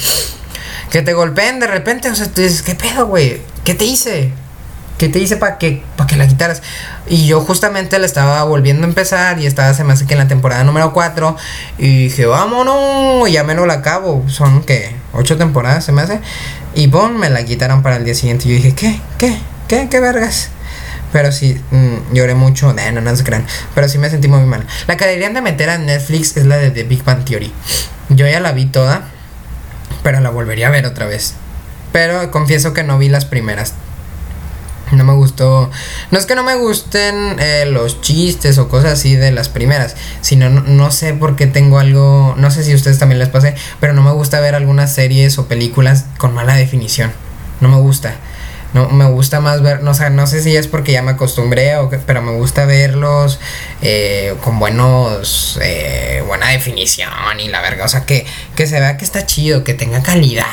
que 0.89 1.03
te 1.03 1.13
golpeen 1.13 1.59
de 1.59 1.67
repente. 1.67 2.09
O 2.09 2.15
sea, 2.15 2.27
tú 2.27 2.41
dices, 2.41 2.63
¿qué 2.63 2.73
pedo, 2.73 3.05
güey? 3.05 3.39
¿Qué 3.63 3.75
te 3.75 3.85
hice? 3.85 4.33
¿Qué 4.99 5.07
te 5.07 5.17
hice 5.17 5.37
para 5.37 5.57
que, 5.57 5.81
que 6.09 6.17
la 6.17 6.27
quitaras? 6.27 6.61
Y 7.07 7.25
yo 7.25 7.39
justamente 7.39 7.97
la 7.99 8.05
estaba 8.05 8.43
volviendo 8.43 8.83
a 8.85 8.89
empezar 8.89 9.39
y 9.39 9.45
estaba, 9.45 9.73
se 9.73 9.85
me 9.85 9.93
hace 9.93 10.05
que 10.05 10.13
en 10.13 10.19
la 10.19 10.27
temporada 10.27 10.65
número 10.65 10.91
4. 10.91 11.37
Y 11.77 12.03
dije, 12.03 12.25
vámonos, 12.25 13.31
ya 13.31 13.45
me 13.45 13.55
lo 13.55 13.65
la 13.65 13.75
acabo. 13.75 14.25
Son, 14.27 14.61
que 14.61 14.93
Ocho 15.13 15.37
temporadas 15.37 15.85
se 15.85 15.93
me 15.93 16.01
hace. 16.01 16.19
Y 16.75 16.89
pum, 16.89 17.13
me 17.13 17.29
la 17.29 17.45
quitaron 17.45 17.81
para 17.81 17.95
el 17.95 18.03
día 18.03 18.13
siguiente. 18.13 18.49
Y 18.49 18.49
yo 18.49 18.55
dije, 18.57 18.75
¿qué? 18.75 18.99
¿Qué? 19.17 19.37
¿Qué? 19.69 19.87
¿Qué 19.89 20.01
vergas? 20.01 20.49
Pero 21.13 21.31
sí, 21.31 21.59
mm, 21.71 22.13
lloré 22.13 22.35
mucho. 22.35 22.73
No, 22.73 22.91
no, 22.91 22.99
no 22.99 23.15
se 23.15 23.23
crean. 23.23 23.45
Pero 23.73 23.87
sí 23.87 23.99
me 23.99 24.09
sentí 24.09 24.27
muy 24.27 24.41
mal. 24.41 24.67
La 24.87 24.97
que 24.97 25.05
deberían 25.05 25.33
de 25.33 25.41
meter 25.41 25.69
a 25.69 25.77
Netflix 25.77 26.35
es 26.35 26.45
la 26.45 26.57
de 26.57 26.71
The 26.71 26.83
Big 26.83 27.05
Bang 27.05 27.23
Theory. 27.23 27.53
Yo 28.09 28.27
ya 28.27 28.41
la 28.41 28.51
vi 28.51 28.65
toda. 28.65 29.03
Pero 30.03 30.19
la 30.19 30.29
volvería 30.29 30.67
a 30.67 30.71
ver 30.71 30.85
otra 30.85 31.05
vez. 31.05 31.35
Pero 31.93 32.31
confieso 32.31 32.73
que 32.73 32.83
no 32.83 32.97
vi 32.97 33.07
las 33.07 33.23
primeras 33.23 33.75
no 34.91 35.03
me 35.03 35.13
gustó. 35.13 35.69
No 36.11 36.17
es 36.17 36.25
que 36.25 36.35
no 36.35 36.43
me 36.43 36.55
gusten 36.55 37.37
eh, 37.39 37.65
los 37.67 38.01
chistes 38.01 38.57
o 38.57 38.69
cosas 38.69 38.93
así 38.93 39.15
de 39.15 39.31
las 39.31 39.49
primeras, 39.49 39.95
sino 40.21 40.49
no, 40.49 40.91
sé 40.91 41.13
por 41.13 41.35
qué 41.35 41.47
tengo 41.47 41.79
algo. 41.79 42.35
No 42.37 42.51
sé 42.51 42.63
si 42.63 42.71
a 42.71 42.75
ustedes 42.75 42.99
también 42.99 43.19
les 43.19 43.29
pase, 43.29 43.55
pero 43.79 43.93
no 43.93 44.01
me 44.01 44.11
gusta 44.11 44.39
ver 44.39 44.55
algunas 44.55 44.93
series 44.93 45.37
o 45.37 45.47
películas 45.47 46.05
con 46.17 46.33
mala 46.33 46.55
definición. 46.55 47.11
No 47.61 47.69
me 47.69 47.77
gusta. 47.77 48.15
No, 48.71 48.87
me 48.89 49.05
gusta 49.05 49.39
más 49.39 49.63
ver, 49.63 49.81
no, 49.81 49.93
no 50.11 50.27
sé 50.27 50.43
si 50.43 50.55
es 50.55 50.67
porque 50.67 50.91
ya 50.91 51.01
me 51.01 51.11
acostumbré 51.11 51.75
o 51.77 51.89
pero 52.05 52.21
me 52.21 52.33
gusta 52.33 52.65
verlos 52.65 53.39
eh, 53.81 54.35
con 54.43 54.59
buenos, 54.59 55.57
eh, 55.59 56.23
buena 56.27 56.49
definición 56.49 57.39
y 57.39 57.47
la 57.47 57.61
verga, 57.61 57.85
o 57.85 57.87
sea, 57.87 58.05
que, 58.05 58.27
que 58.55 58.67
se 58.67 58.79
vea 58.79 58.95
que 58.95 59.05
está 59.05 59.25
chido, 59.25 59.63
que 59.63 59.73
tenga 59.73 60.03
calidad. 60.03 60.45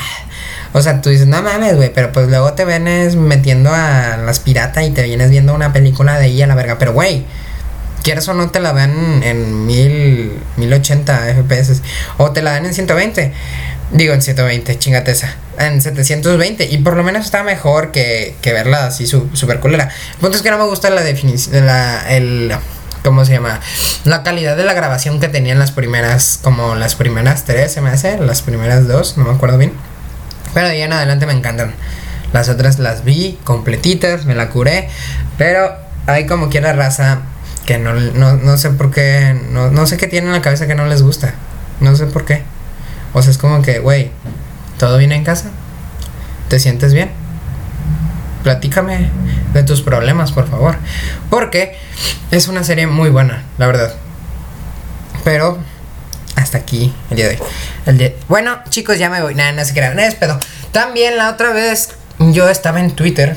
O 0.72 0.82
sea, 0.82 1.00
tú 1.00 1.10
dices, 1.10 1.26
no 1.26 1.42
mames, 1.42 1.76
güey, 1.76 1.92
pero 1.92 2.12
pues 2.12 2.28
luego 2.28 2.52
te 2.54 2.64
vienes 2.64 3.16
metiendo 3.16 3.70
a 3.72 4.16
las 4.18 4.40
piratas 4.40 4.84
y 4.86 4.90
te 4.90 5.02
vienes 5.02 5.30
viendo 5.30 5.54
una 5.54 5.72
película 5.72 6.18
de 6.18 6.26
ella, 6.26 6.46
la 6.46 6.54
verga. 6.54 6.78
Pero, 6.78 6.92
güey, 6.92 7.24
quieres 8.06 8.28
o 8.28 8.34
no 8.34 8.50
te 8.50 8.60
la 8.60 8.72
dan 8.72 9.22
en 9.24 9.66
mil, 9.66 10.32
1080 10.56 11.34
FPS. 11.34 11.82
O 12.18 12.30
te 12.30 12.40
la 12.40 12.52
dan 12.52 12.66
en 12.66 12.72
120. 12.72 13.32
Digo, 13.90 14.14
en 14.14 14.22
120, 14.22 14.78
chingate 14.78 15.10
esa. 15.10 15.34
En 15.58 15.80
720. 15.80 16.66
Y 16.66 16.78
por 16.78 16.96
lo 16.96 17.02
menos 17.02 17.24
está 17.24 17.42
mejor 17.42 17.90
que, 17.90 18.36
que 18.42 18.52
verla 18.52 18.86
así 18.86 19.06
super 19.06 19.58
culera. 19.60 19.90
El 20.14 20.18
punto 20.20 20.36
es 20.36 20.42
que 20.42 20.50
no 20.50 20.58
me 20.58 20.64
gusta 20.66 20.88
la 20.90 21.02
definición, 21.02 21.66
la, 21.66 22.08
el... 22.08 22.52
¿Cómo 23.02 23.24
se 23.24 23.32
llama? 23.32 23.60
La 24.04 24.24
calidad 24.24 24.56
de 24.56 24.64
la 24.64 24.72
grabación 24.72 25.20
que 25.20 25.28
tenían 25.28 25.60
las 25.60 25.70
primeras, 25.70 26.40
como 26.42 26.74
las 26.74 26.96
primeras 26.96 27.44
tres, 27.44 27.72
se 27.72 27.80
me 27.80 27.90
hace, 27.90 28.18
las 28.18 28.42
primeras 28.42 28.88
dos, 28.88 29.16
no 29.16 29.24
me 29.24 29.30
acuerdo 29.30 29.58
bien. 29.58 29.72
Pero 30.56 30.68
de 30.68 30.82
en 30.82 30.90
adelante 30.90 31.26
me 31.26 31.34
encantan. 31.34 31.74
Las 32.32 32.48
otras 32.48 32.78
las 32.78 33.04
vi 33.04 33.38
completitas, 33.44 34.24
me 34.24 34.34
la 34.34 34.48
curé. 34.48 34.88
Pero 35.36 35.76
hay 36.06 36.24
como 36.24 36.48
quiera 36.48 36.72
raza 36.72 37.18
que 37.66 37.76
no, 37.76 37.92
no, 37.92 38.56
sé 38.56 38.70
por 38.70 38.90
qué, 38.90 39.38
no, 39.50 39.70
no 39.70 39.86
sé 39.86 39.98
qué 39.98 40.06
tienen 40.06 40.28
en 40.30 40.36
la 40.36 40.40
cabeza 40.40 40.66
que 40.66 40.74
no 40.74 40.86
les 40.86 41.02
gusta. 41.02 41.34
No 41.80 41.94
sé 41.94 42.06
por 42.06 42.24
qué. 42.24 42.42
O 43.12 43.20
sea, 43.20 43.32
es 43.32 43.36
como 43.36 43.60
que, 43.60 43.80
güey, 43.80 44.10
¿todo 44.78 44.96
bien 44.96 45.12
en 45.12 45.24
casa? 45.24 45.50
¿Te 46.48 46.58
sientes 46.58 46.94
bien? 46.94 47.10
Platícame 48.42 49.10
de 49.52 49.62
tus 49.62 49.82
problemas, 49.82 50.32
por 50.32 50.48
favor. 50.48 50.76
Porque 51.28 51.76
es 52.30 52.48
una 52.48 52.64
serie 52.64 52.86
muy 52.86 53.10
buena, 53.10 53.42
la 53.58 53.66
verdad. 53.66 53.94
Pero 55.22 55.58
hasta 56.36 56.58
aquí 56.58 56.94
el 57.10 57.16
día 57.16 57.28
de 57.28 57.34
hoy. 57.34 57.42
El 57.86 58.14
Bueno, 58.28 58.58
chicos, 58.68 58.98
ya 58.98 59.10
me 59.10 59.20
voy. 59.20 59.34
Nada, 59.34 59.52
no 59.52 59.64
se 59.64 59.74
crean. 59.74 59.98
Es 59.98 60.14
pedo. 60.14 60.38
También 60.70 61.16
la 61.16 61.30
otra 61.30 61.52
vez 61.52 61.90
yo 62.18 62.48
estaba 62.48 62.80
en 62.80 62.92
Twitter. 62.92 63.36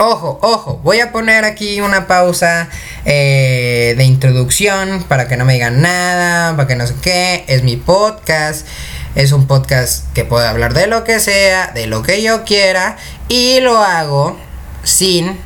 Ojo, 0.00 0.38
ojo, 0.42 0.80
voy 0.84 1.00
a 1.00 1.10
poner 1.10 1.44
aquí 1.44 1.80
una 1.80 2.06
pausa 2.06 2.68
eh, 3.04 3.94
de 3.96 4.04
introducción 4.04 5.02
para 5.04 5.26
que 5.26 5.36
no 5.36 5.44
me 5.44 5.54
digan 5.54 5.80
nada, 5.80 6.54
para 6.56 6.68
que 6.68 6.76
no 6.76 6.86
sé 6.86 6.94
qué. 7.02 7.44
Es 7.48 7.62
mi 7.62 7.76
podcast. 7.76 8.66
Es 9.14 9.32
un 9.32 9.46
podcast 9.46 10.04
que 10.12 10.24
puede 10.24 10.46
hablar 10.46 10.74
de 10.74 10.86
lo 10.86 11.02
que 11.02 11.18
sea, 11.18 11.72
de 11.74 11.86
lo 11.86 12.02
que 12.02 12.22
yo 12.22 12.44
quiera. 12.44 12.96
Y 13.28 13.60
lo 13.60 13.78
hago 13.78 14.38
sin 14.84 15.38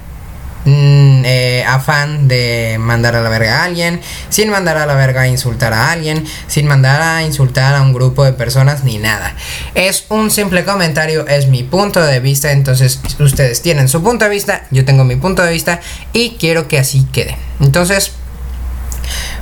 Eh, 1.25 1.65
afán 1.67 2.29
de 2.29 2.77
mandar 2.79 3.17
a 3.17 3.23
la 3.23 3.29
verga 3.29 3.61
a 3.61 3.65
alguien, 3.65 4.01
sin 4.29 4.51
mandar 4.51 4.77
a 4.77 4.87
la 4.87 4.95
verga 4.95 5.23
a 5.23 5.29
insultar 5.29 5.73
a 5.73 5.91
alguien, 5.91 6.25
sin 6.47 6.67
mandar 6.67 7.03
a 7.03 7.23
insultar 7.23 7.75
a 7.75 7.83
un 7.83 7.93
grupo 7.93 8.25
de 8.25 8.33
personas 8.33 8.85
ni 8.85 8.99
nada. 8.99 9.35
Es 9.75 10.07
un 10.09 10.31
simple 10.31 10.65
comentario, 10.65 11.27
es 11.27 11.49
mi 11.49 11.63
punto 11.63 12.01
de 12.01 12.21
vista, 12.21 12.53
entonces 12.53 13.01
ustedes 13.19 13.63
tienen 13.63 13.89
su 13.89 14.03
punto 14.03 14.25
de 14.25 14.31
vista, 14.31 14.67
yo 14.71 14.85
tengo 14.85 15.05
mi 15.05 15.17
punto 15.17 15.43
de 15.43 15.53
vista 15.53 15.81
y 16.13 16.37
quiero 16.39 16.69
que 16.69 16.79
así 16.79 17.07
quede. 17.13 17.37
Entonces, 17.61 18.13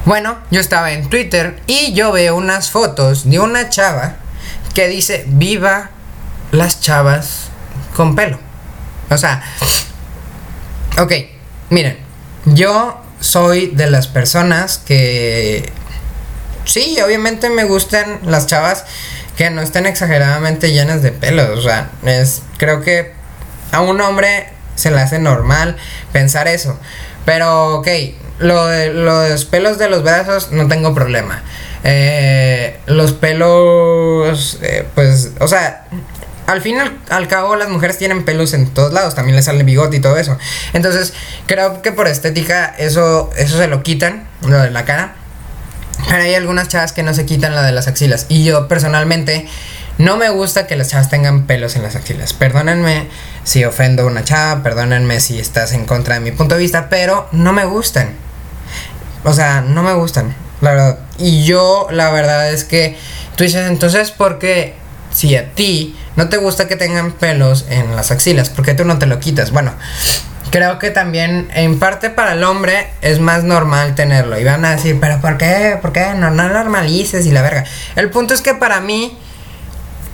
bueno, 0.04 0.38
yo 0.50 0.60
estaba 0.60 0.92
en 0.92 1.08
Twitter 1.08 1.60
y 1.66 1.92
yo 1.92 2.12
veo 2.12 2.36
unas 2.36 2.70
fotos 2.70 3.28
de 3.28 3.38
una 3.38 3.68
chava 3.68 4.16
que 4.74 4.88
dice, 4.88 5.24
viva 5.26 5.90
las 6.52 6.80
chavas 6.80 7.50
con 7.94 8.14
pelo. 8.14 8.38
O 9.10 9.18
sea, 9.18 9.42
Ok, 10.98 11.12
miren, 11.70 11.98
yo 12.44 13.00
soy 13.20 13.68
de 13.68 13.90
las 13.90 14.08
personas 14.08 14.78
que... 14.78 15.72
Sí, 16.64 16.98
obviamente 17.00 17.48
me 17.48 17.64
gustan 17.64 18.20
las 18.24 18.46
chavas 18.46 18.84
que 19.36 19.50
no 19.50 19.62
estén 19.62 19.86
exageradamente 19.86 20.72
llenas 20.72 21.02
de 21.02 21.12
pelos. 21.12 21.58
O 21.58 21.62
sea, 21.62 21.90
es, 22.04 22.42
creo 22.58 22.82
que 22.82 23.12
a 23.72 23.80
un 23.80 24.00
hombre 24.00 24.48
se 24.74 24.90
le 24.90 25.00
hace 25.00 25.18
normal 25.18 25.76
pensar 26.12 26.48
eso. 26.48 26.78
Pero, 27.24 27.76
ok, 27.76 27.88
lo 28.38 28.66
de 28.66 28.92
los 28.92 29.44
pelos 29.44 29.78
de 29.78 29.88
los 29.88 30.02
brazos 30.02 30.52
no 30.52 30.68
tengo 30.68 30.94
problema. 30.94 31.42
Eh, 31.84 32.78
los 32.86 33.12
pelos, 33.12 34.58
eh, 34.62 34.86
pues, 34.94 35.30
o 35.38 35.48
sea, 35.48 35.86
al 36.50 36.62
fin 36.62 36.76
y 36.76 37.12
al, 37.12 37.28
cabo 37.28 37.56
las 37.56 37.68
mujeres 37.68 37.98
tienen 37.98 38.24
pelos 38.24 38.54
en 38.54 38.68
todos 38.68 38.92
lados, 38.92 39.14
también 39.14 39.36
les 39.36 39.44
sale 39.44 39.62
bigote 39.62 39.98
y 39.98 40.00
todo 40.00 40.16
eso. 40.16 40.36
Entonces, 40.72 41.12
creo 41.46 41.80
que 41.82 41.92
por 41.92 42.08
estética 42.08 42.66
eso, 42.78 43.30
eso 43.36 43.56
se 43.56 43.68
lo 43.68 43.82
quitan, 43.82 44.28
lo 44.42 44.58
de 44.58 44.70
la 44.70 44.84
cara. 44.84 45.14
Pero 46.08 46.22
hay 46.22 46.34
algunas 46.34 46.68
chavas 46.68 46.92
que 46.92 47.02
no 47.02 47.14
se 47.14 47.26
quitan 47.26 47.54
la 47.54 47.62
de 47.62 47.72
las 47.72 47.86
axilas. 47.86 48.26
Y 48.28 48.44
yo 48.44 48.68
personalmente 48.68 49.46
no 49.98 50.16
me 50.16 50.30
gusta 50.30 50.66
que 50.66 50.76
las 50.76 50.88
chavas 50.88 51.10
tengan 51.10 51.46
pelos 51.46 51.76
en 51.76 51.82
las 51.82 51.94
axilas. 51.94 52.32
Perdónenme 52.32 53.06
si 53.44 53.64
ofendo 53.64 54.02
a 54.02 54.06
una 54.06 54.24
chava, 54.24 54.62
perdónenme 54.62 55.20
si 55.20 55.38
estás 55.38 55.72
en 55.72 55.84
contra 55.84 56.14
de 56.14 56.20
mi 56.20 56.32
punto 56.32 56.54
de 56.54 56.60
vista, 56.62 56.88
pero 56.88 57.28
no 57.32 57.52
me 57.52 57.64
gustan. 57.64 58.14
O 59.24 59.34
sea, 59.34 59.60
no 59.60 59.82
me 59.82 59.92
gustan, 59.92 60.34
la 60.62 60.70
verdad. 60.70 60.98
Y 61.18 61.44
yo, 61.44 61.86
la 61.90 62.10
verdad 62.10 62.50
es 62.50 62.64
que 62.64 62.96
tú 63.36 63.44
dices, 63.44 63.68
entonces, 63.68 64.10
¿por 64.10 64.38
qué 64.38 64.79
si 65.12 65.36
a 65.36 65.52
ti 65.54 65.96
no 66.16 66.28
te 66.28 66.36
gusta 66.36 66.68
que 66.68 66.76
tengan 66.76 67.12
pelos 67.12 67.66
en 67.68 67.96
las 67.96 68.10
axilas? 68.10 68.50
¿Por 68.50 68.64
qué 68.64 68.74
tú 68.74 68.84
no 68.84 68.98
te 68.98 69.06
lo 69.06 69.20
quitas? 69.20 69.50
Bueno, 69.50 69.72
creo 70.50 70.78
que 70.78 70.90
también 70.90 71.48
en 71.54 71.78
parte 71.78 72.10
para 72.10 72.32
el 72.32 72.44
hombre 72.44 72.88
es 73.00 73.20
más 73.20 73.44
normal 73.44 73.94
tenerlo. 73.94 74.38
Y 74.38 74.44
van 74.44 74.64
a 74.64 74.72
decir, 74.72 74.98
pero 75.00 75.20
¿por 75.20 75.38
qué? 75.38 75.78
¿Por 75.80 75.92
qué? 75.92 76.12
No, 76.16 76.30
no 76.30 76.48
normalices 76.48 77.26
y 77.26 77.30
la 77.30 77.42
verga. 77.42 77.64
El 77.96 78.10
punto 78.10 78.34
es 78.34 78.40
que 78.40 78.54
para 78.54 78.80
mí 78.80 79.16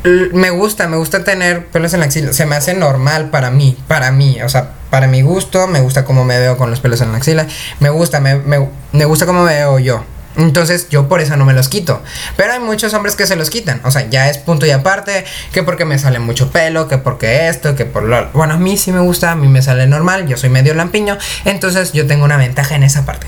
me 0.05 0.50
gusta, 0.50 0.87
me 0.88 0.97
gusta 0.97 1.25
tener 1.25 1.67
pelos 1.67 1.93
en 1.95 2.00
la 2.00 2.07
axila. 2.07 2.33
Se 2.33 2.47
me 2.47 2.57
hace 2.57 2.75
normal 2.75 3.31
para 3.31 3.50
mí, 3.50 3.76
para 3.88 4.12
mí. 4.12 4.41
O 4.43 4.49
sea, 4.49 4.71
para 4.91 5.09
mi 5.09 5.23
gusto, 5.23 5.67
me 5.67 5.81
gusta 5.81 6.05
cómo 6.05 6.25
me 6.25 6.38
veo 6.38 6.57
con 6.57 6.71
los 6.71 6.81
pelos 6.81 7.00
en 7.00 7.12
la 7.12 7.19
axila. 7.19 7.47
Me 7.81 7.91
gusta, 7.91 8.21
me, 8.21 8.37
me, 8.37 8.69
me 8.93 9.05
gusta 9.05 9.26
cómo 9.26 9.45
me 9.45 9.55
veo 9.55 9.79
yo. 9.79 10.05
Entonces 10.37 10.88
yo 10.90 11.09
por 11.09 11.21
eso 11.21 11.37
no 11.37 11.45
me 11.45 11.55
los 11.55 11.69
quito. 11.69 12.02
Pero 12.37 12.52
hay 12.52 12.61
muchos 12.61 12.93
hombres 12.95 13.16
que 13.16 13.26
se 13.26 13.37
los 13.37 13.50
quitan. 13.50 13.81
O 13.85 13.90
sea, 13.90 14.09
ya 14.09 14.28
es 14.28 14.38
punto 14.38 14.66
y 14.66 14.71
aparte. 14.71 15.25
Que 15.52 15.62
porque 15.62 15.85
me 15.85 15.99
sale 15.99 16.19
mucho 16.19 16.50
pelo. 16.50 16.88
Que 16.88 16.99
porque 16.99 17.49
esto. 17.49 17.75
Que 17.75 17.85
por 17.85 18.02
lo... 18.02 18.31
Bueno, 18.33 18.55
a 18.55 18.59
mí 18.59 18.76
sí 18.76 18.93
me 18.93 19.00
gusta. 19.00 19.33
A 19.33 19.37
mí 19.37 19.49
me 19.49 19.62
sale 19.62 19.87
normal. 19.87 20.26
Yo 20.26 20.37
soy 20.37 20.50
medio 20.50 20.75
lampiño. 20.75 21.19
Entonces 21.45 21.93
yo 21.93 22.07
tengo 22.07 22.25
una 22.25 22.37
ventaja 22.37 22.75
en 22.75 22.83
esa 22.83 23.05
parte. 23.05 23.26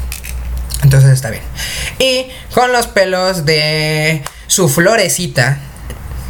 Entonces 0.83 1.11
está 1.11 1.31
bien. 1.31 1.43
Y 1.99 2.29
con 2.55 2.73
los 2.73 2.87
pelos 2.87 3.45
de 3.45 4.23
su 4.47 4.69
florecita 4.69 5.59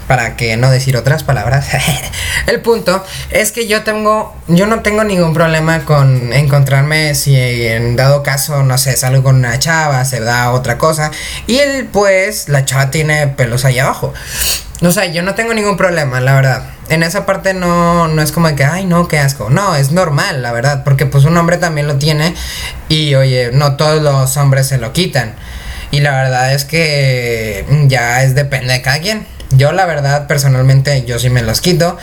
para 0.09 0.37
que 0.37 0.57
no 0.57 0.71
decir 0.71 0.97
otras 0.97 1.23
palabras. 1.23 1.69
el 2.47 2.61
punto 2.61 3.05
es 3.31 3.53
que 3.53 3.69
yo 3.69 3.85
tengo, 3.85 4.35
yo 4.49 4.67
no 4.67 4.81
tengo 4.81 5.05
ningún 5.05 5.35
problema 5.35 5.85
con 5.85 6.33
encontrarme 6.33 7.15
si 7.15 7.37
en 7.37 7.95
dado 7.95 8.23
caso, 8.23 8.65
no 8.65 8.79
sé, 8.79 8.97
salgo 8.97 9.23
con 9.23 9.37
una 9.37 9.59
chava, 9.59 10.05
se 10.05 10.21
da 10.21 10.51
otra 10.51 10.79
cosa 10.79 11.13
y 11.47 11.59
él 11.59 11.89
pues 11.93 12.49
la 12.49 12.65
chava 12.65 12.91
tiene 12.91 13.29
pelos 13.29 13.65
ahí 13.65 13.79
abajo. 13.79 14.13
O 14.81 14.93
sea, 14.93 15.07
yo 15.07 15.23
no 15.23 15.35
tengo 15.35 15.55
ningún 15.55 15.77
problema, 15.77 16.21
la 16.21 16.35
verdad. 16.35 16.63
En 16.89 17.03
esa 17.03 17.27
parte 17.27 17.53
no, 17.53 18.07
no 18.07 18.23
es 18.23 18.31
como 18.31 18.55
que, 18.55 18.65
ay, 18.65 18.87
no, 18.87 19.09
qué 19.09 19.19
asco. 19.19 19.51
No, 19.51 19.75
es 19.75 19.91
normal, 19.91 20.41
la 20.41 20.53
verdad. 20.53 20.85
Porque 20.85 21.05
pues 21.05 21.25
un 21.25 21.37
hombre 21.37 21.57
también 21.57 21.89
lo 21.89 21.97
tiene. 21.97 22.35
Y 22.89 23.17
oye, 23.17 23.51
no 23.53 23.75
todos 23.75 24.01
los 24.01 24.37
hombres 24.37 24.69
se 24.69 24.79
lo 24.79 24.93
quitan. 24.93 25.35
Y 25.91 26.01
la 26.01 26.13
verdad 26.13 26.55
es 26.55 26.65
que 26.65 27.67
ya 27.89 28.23
es 28.23 28.37
depende 28.37 28.73
de 28.73 28.83
cada 28.83 29.01
quien. 29.01 29.27
Yo 29.51 29.73
la 29.73 29.87
verdad 29.87 30.27
personalmente 30.27 31.05
yo 31.05 31.19
sí 31.19 31.31
me 31.31 31.43
los 31.43 31.63
quito 31.63 31.97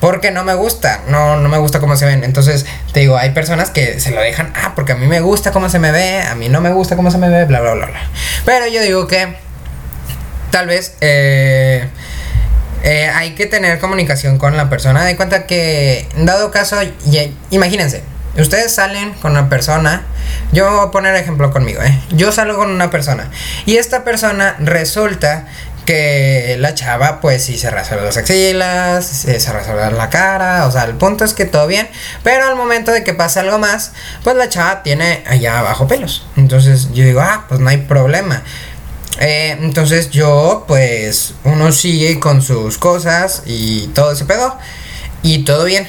porque 0.00 0.30
no 0.30 0.44
me 0.44 0.54
gusta, 0.54 1.00
no, 1.08 1.36
no 1.36 1.48
me 1.48 1.58
gusta 1.58 1.80
cómo 1.80 1.96
se 1.96 2.06
ven. 2.06 2.22
Entonces 2.22 2.64
te 2.92 3.00
digo, 3.00 3.16
hay 3.16 3.30
personas 3.30 3.70
que 3.70 3.98
se 3.98 4.12
lo 4.12 4.20
dejan, 4.20 4.52
ah, 4.54 4.72
porque 4.76 4.92
a 4.92 4.94
mí 4.94 5.06
me 5.06 5.20
gusta 5.20 5.50
cómo 5.50 5.68
se 5.68 5.78
me 5.78 5.90
ve, 5.90 6.20
a 6.20 6.34
mí 6.34 6.48
no 6.48 6.60
me 6.60 6.70
gusta 6.70 6.94
cómo 6.94 7.10
se 7.10 7.18
me 7.18 7.28
ve, 7.28 7.44
bla, 7.44 7.60
bla, 7.60 7.74
bla, 7.74 7.86
bla. 7.86 8.00
Pero 8.44 8.68
yo 8.68 8.80
digo 8.82 9.06
que 9.08 9.34
tal 10.52 10.66
vez 10.68 10.94
eh, 11.00 11.88
eh, 12.84 13.08
hay 13.08 13.34
que 13.34 13.46
tener 13.46 13.78
comunicación 13.78 14.38
con 14.38 14.56
la 14.56 14.68
persona. 14.68 15.04
De 15.04 15.16
cuenta 15.16 15.46
que, 15.46 16.06
dado 16.16 16.50
caso, 16.50 16.76
imagínense, 17.50 18.02
ustedes 18.38 18.72
salen 18.72 19.12
con 19.14 19.32
una 19.32 19.48
persona. 19.48 20.04
Yo 20.52 20.70
voy 20.70 20.86
a 20.86 20.90
poner 20.90 21.14
ejemplo 21.16 21.50
conmigo, 21.50 21.82
¿eh? 21.82 21.98
Yo 22.10 22.30
salgo 22.32 22.56
con 22.56 22.70
una 22.70 22.90
persona. 22.90 23.30
Y 23.66 23.76
esta 23.76 24.04
persona 24.04 24.56
resulta 24.58 25.46
que 25.84 26.56
la 26.58 26.74
chava 26.74 27.20
pues 27.20 27.44
sí 27.44 27.58
se 27.58 27.70
rasura 27.70 28.02
las 28.02 28.16
axilas, 28.16 29.04
se 29.06 29.52
rasura 29.52 29.90
la 29.90 30.10
cara, 30.10 30.66
o 30.66 30.70
sea, 30.70 30.84
el 30.84 30.94
punto 30.94 31.24
es 31.24 31.34
que 31.34 31.44
todo 31.44 31.66
bien, 31.66 31.88
pero 32.22 32.46
al 32.46 32.56
momento 32.56 32.92
de 32.92 33.04
que 33.04 33.14
pasa 33.14 33.40
algo 33.40 33.58
más, 33.58 33.92
pues 34.24 34.36
la 34.36 34.48
chava 34.48 34.82
tiene 34.82 35.24
allá 35.26 35.58
abajo 35.58 35.88
pelos. 35.88 36.26
Entonces 36.36 36.88
yo 36.92 37.04
digo, 37.04 37.20
ah, 37.20 37.46
pues 37.48 37.60
no 37.60 37.68
hay 37.68 37.78
problema. 37.78 38.42
Eh, 39.20 39.56
entonces 39.60 40.10
yo 40.10 40.64
pues 40.66 41.34
uno 41.44 41.70
sigue 41.70 42.18
con 42.18 42.42
sus 42.42 42.78
cosas 42.78 43.42
y 43.44 43.88
todo 43.88 44.12
ese 44.12 44.24
pedo 44.24 44.58
y 45.22 45.44
todo 45.44 45.64
bien. 45.64 45.86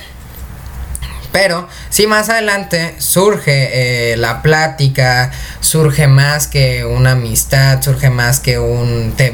Pero 1.32 1.68
si 1.89 2.06
más 2.06 2.30
adelante 2.30 2.94
surge 3.00 4.12
eh, 4.12 4.18
la 4.18 4.44
plática, 4.44 5.32
surge 5.62 6.08
más 6.08 6.46
que 6.46 6.86
una 6.86 7.13
amistad, 7.13 7.82
surge 7.82 8.12
más 8.12 8.39
que 8.39 8.60
un 8.60 9.13
te 9.18 9.32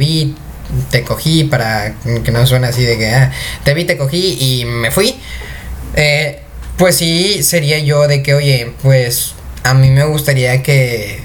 te 0.92 1.04
cogí 1.04 1.46
para 1.46 1.94
que 2.24 2.32
no 2.32 2.46
suene 2.46 2.68
así 2.68 2.84
de 2.84 2.98
que 2.98 3.10
ah, 3.14 3.32
te 3.64 3.74
vi, 3.74 3.86
te 3.86 3.98
cogí 3.98 4.38
y 4.40 4.66
me 4.66 4.92
fui. 4.92 5.20
Eh, 5.96 6.42
pues 6.78 6.96
sí, 6.96 7.44
sería 7.44 7.80
yo 7.80 8.08
de 8.08 8.24
que, 8.24 8.34
oye, 8.34 8.74
pues 8.82 9.34
a 9.64 9.74
mí 9.74 9.90
me 9.90 10.06
gustaría 10.06 10.64
que 10.64 11.22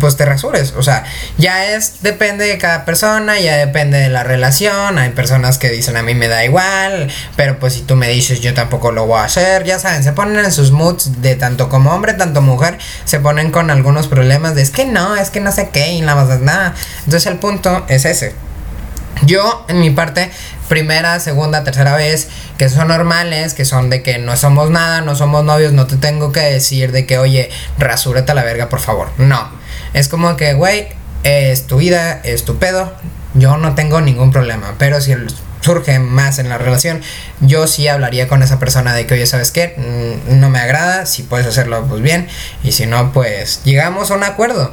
pues 0.00 0.16
te 0.16 0.24
rasures. 0.24 0.74
O 0.76 0.82
sea, 0.82 1.04
ya 1.38 1.72
es, 1.72 2.02
depende 2.02 2.46
de 2.46 2.58
cada 2.58 2.84
persona, 2.84 3.38
ya 3.38 3.56
depende 3.56 3.98
de 3.98 4.08
la 4.08 4.22
relación. 4.24 4.98
Hay 4.98 5.10
personas 5.10 5.58
que 5.58 5.68
dicen 5.68 5.96
a 5.96 6.02
mí 6.02 6.14
me 6.14 6.28
da 6.28 6.44
igual, 6.44 7.10
pero 7.36 7.58
pues 7.58 7.74
si 7.74 7.82
tú 7.82 7.96
me 7.96 8.08
dices 8.08 8.40
yo 8.40 8.54
tampoco 8.54 8.92
lo 8.92 9.06
voy 9.06 9.18
a 9.18 9.24
hacer. 9.24 9.64
Ya 9.64 9.78
saben, 9.78 10.02
se 10.02 10.12
ponen 10.12 10.44
en 10.44 10.52
sus 10.52 10.72
moods 10.72 11.20
de 11.22 11.34
tanto 11.36 11.68
como 11.68 11.92
hombre, 11.92 12.14
tanto 12.14 12.40
mujer, 12.40 12.78
se 13.04 13.20
ponen 13.20 13.50
con 13.50 13.70
algunos 13.70 14.06
problemas 14.06 14.54
de 14.54 14.62
es 14.62 14.70
que 14.70 14.84
no, 14.84 15.16
es 15.16 15.30
que 15.30 15.40
no 15.40 15.52
sé 15.52 15.70
qué 15.72 15.92
y 15.92 16.00
nada 16.00 16.24
más 16.24 16.40
nada. 16.40 16.74
Entonces 17.04 17.26
el 17.26 17.38
punto 17.38 17.84
es 17.88 18.04
ese. 18.04 18.34
Yo, 19.22 19.64
en 19.68 19.80
mi 19.80 19.90
parte, 19.90 20.30
primera, 20.68 21.20
segunda, 21.20 21.64
tercera 21.64 21.96
vez, 21.96 22.28
que 22.56 22.68
son 22.68 22.88
normales, 22.88 23.54
que 23.54 23.64
son 23.64 23.90
de 23.90 24.02
que 24.02 24.18
no 24.18 24.36
somos 24.36 24.70
nada, 24.70 25.00
no 25.00 25.14
somos 25.14 25.44
novios, 25.44 25.72
no 25.72 25.86
te 25.86 25.96
tengo 25.96 26.32
que 26.32 26.40
decir 26.40 26.92
de 26.92 27.06
que, 27.06 27.18
oye, 27.18 27.50
rasúrate 27.78 28.32
a 28.32 28.34
la 28.34 28.44
verga, 28.44 28.68
por 28.68 28.80
favor. 28.80 29.08
No. 29.18 29.50
Es 29.92 30.08
como 30.08 30.36
que, 30.36 30.54
güey, 30.54 30.88
es 31.22 31.66
tu 31.66 31.78
vida, 31.78 32.20
es 32.24 32.44
tu 32.44 32.58
pedo, 32.58 32.92
yo 33.34 33.56
no 33.56 33.74
tengo 33.74 34.00
ningún 34.00 34.32
problema. 34.32 34.74
Pero 34.78 35.00
si 35.00 35.12
el 35.12 35.26
surge 35.60 35.98
más 35.98 36.38
en 36.38 36.48
la 36.48 36.58
relación, 36.58 37.02
yo 37.40 37.66
sí 37.66 37.88
hablaría 37.88 38.28
con 38.28 38.42
esa 38.42 38.58
persona 38.58 38.94
de 38.94 39.06
que, 39.06 39.14
oye, 39.14 39.26
¿sabes 39.26 39.50
qué? 39.50 39.74
Mm, 39.76 40.40
no 40.40 40.50
me 40.50 40.58
agrada, 40.58 41.06
si 41.06 41.22
puedes 41.22 41.46
hacerlo, 41.46 41.84
pues 41.88 42.02
bien, 42.02 42.28
y 42.62 42.72
si 42.72 42.86
no, 42.86 43.12
pues 43.12 43.60
llegamos 43.64 44.10
a 44.10 44.14
un 44.14 44.24
acuerdo, 44.24 44.72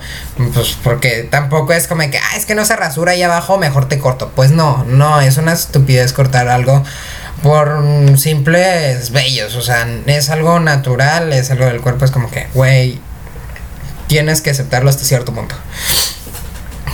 pues 0.54 0.78
porque 0.84 1.28
tampoco 1.30 1.74
es 1.74 1.88
como 1.88 2.10
que, 2.10 2.18
ah, 2.18 2.38
es 2.38 2.46
que 2.46 2.56
no 2.56 2.66
se 2.66 2.76
rasura 2.76 3.12
ahí 3.14 3.24
abajo, 3.24 3.58
mejor 3.58 3.88
te 3.88 4.00
corto. 4.00 4.32
Pues 4.36 4.52
no, 4.52 4.86
no, 4.86 5.22
es 5.22 5.38
una 5.38 5.54
estupidez 5.54 6.14
cortar 6.14 6.48
algo 6.48 6.84
por 7.44 7.84
simples 8.18 9.12
bellos, 9.12 9.56
o 9.56 9.62
sea, 9.62 9.88
es 10.06 10.30
algo 10.30 10.60
natural, 10.60 11.34
es 11.34 11.52
algo 11.52 11.66
del 11.66 11.82
cuerpo, 11.82 12.06
es 12.06 12.12
como 12.12 12.32
que, 12.32 12.48
güey, 12.54 13.00
tienes 14.08 14.42
que 14.42 14.50
aceptarlo 14.50 14.90
hasta 14.90 15.04
cierto 15.04 15.34
punto. 15.34 15.56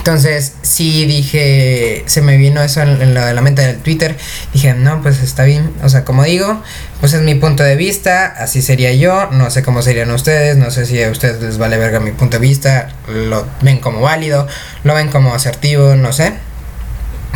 Entonces, 0.04 0.52
sí 0.60 1.06
dije, 1.06 2.04
se 2.04 2.20
me 2.20 2.36
vino 2.36 2.60
eso 2.60 2.82
en, 2.82 3.14
la 3.14 3.24
de 3.24 3.32
la 3.32 3.40
mente 3.40 3.62
del 3.62 3.78
Twitter. 3.78 4.18
Dije, 4.52 4.74
no, 4.74 5.00
pues 5.00 5.22
está 5.22 5.44
bien. 5.44 5.72
O 5.82 5.88
sea, 5.88 6.04
como 6.04 6.24
digo, 6.24 6.62
pues 7.00 7.14
es 7.14 7.22
mi 7.22 7.34
punto 7.36 7.62
de 7.62 7.74
vista, 7.74 8.26
así 8.26 8.60
sería 8.60 8.92
yo. 8.92 9.30
No 9.30 9.48
sé 9.48 9.62
cómo 9.62 9.80
serían 9.80 10.10
ustedes, 10.10 10.58
no 10.58 10.70
sé 10.70 10.84
si 10.84 11.02
a 11.02 11.08
ustedes 11.08 11.40
les 11.40 11.56
vale 11.56 11.78
verga 11.78 12.00
mi 12.00 12.10
punto 12.10 12.38
de 12.38 12.46
vista. 12.46 12.90
Lo 13.08 13.46
ven 13.62 13.78
como 13.78 14.02
válido, 14.02 14.46
lo 14.82 14.92
ven 14.92 15.08
como 15.08 15.32
asertivo, 15.32 15.94
no 15.94 16.12
sé. 16.12 16.34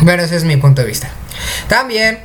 Pero 0.05 0.21
ese 0.21 0.35
es 0.35 0.43
mi 0.43 0.57
punto 0.57 0.83
de 0.83 0.87
vista. 0.89 1.09
También, 1.67 2.19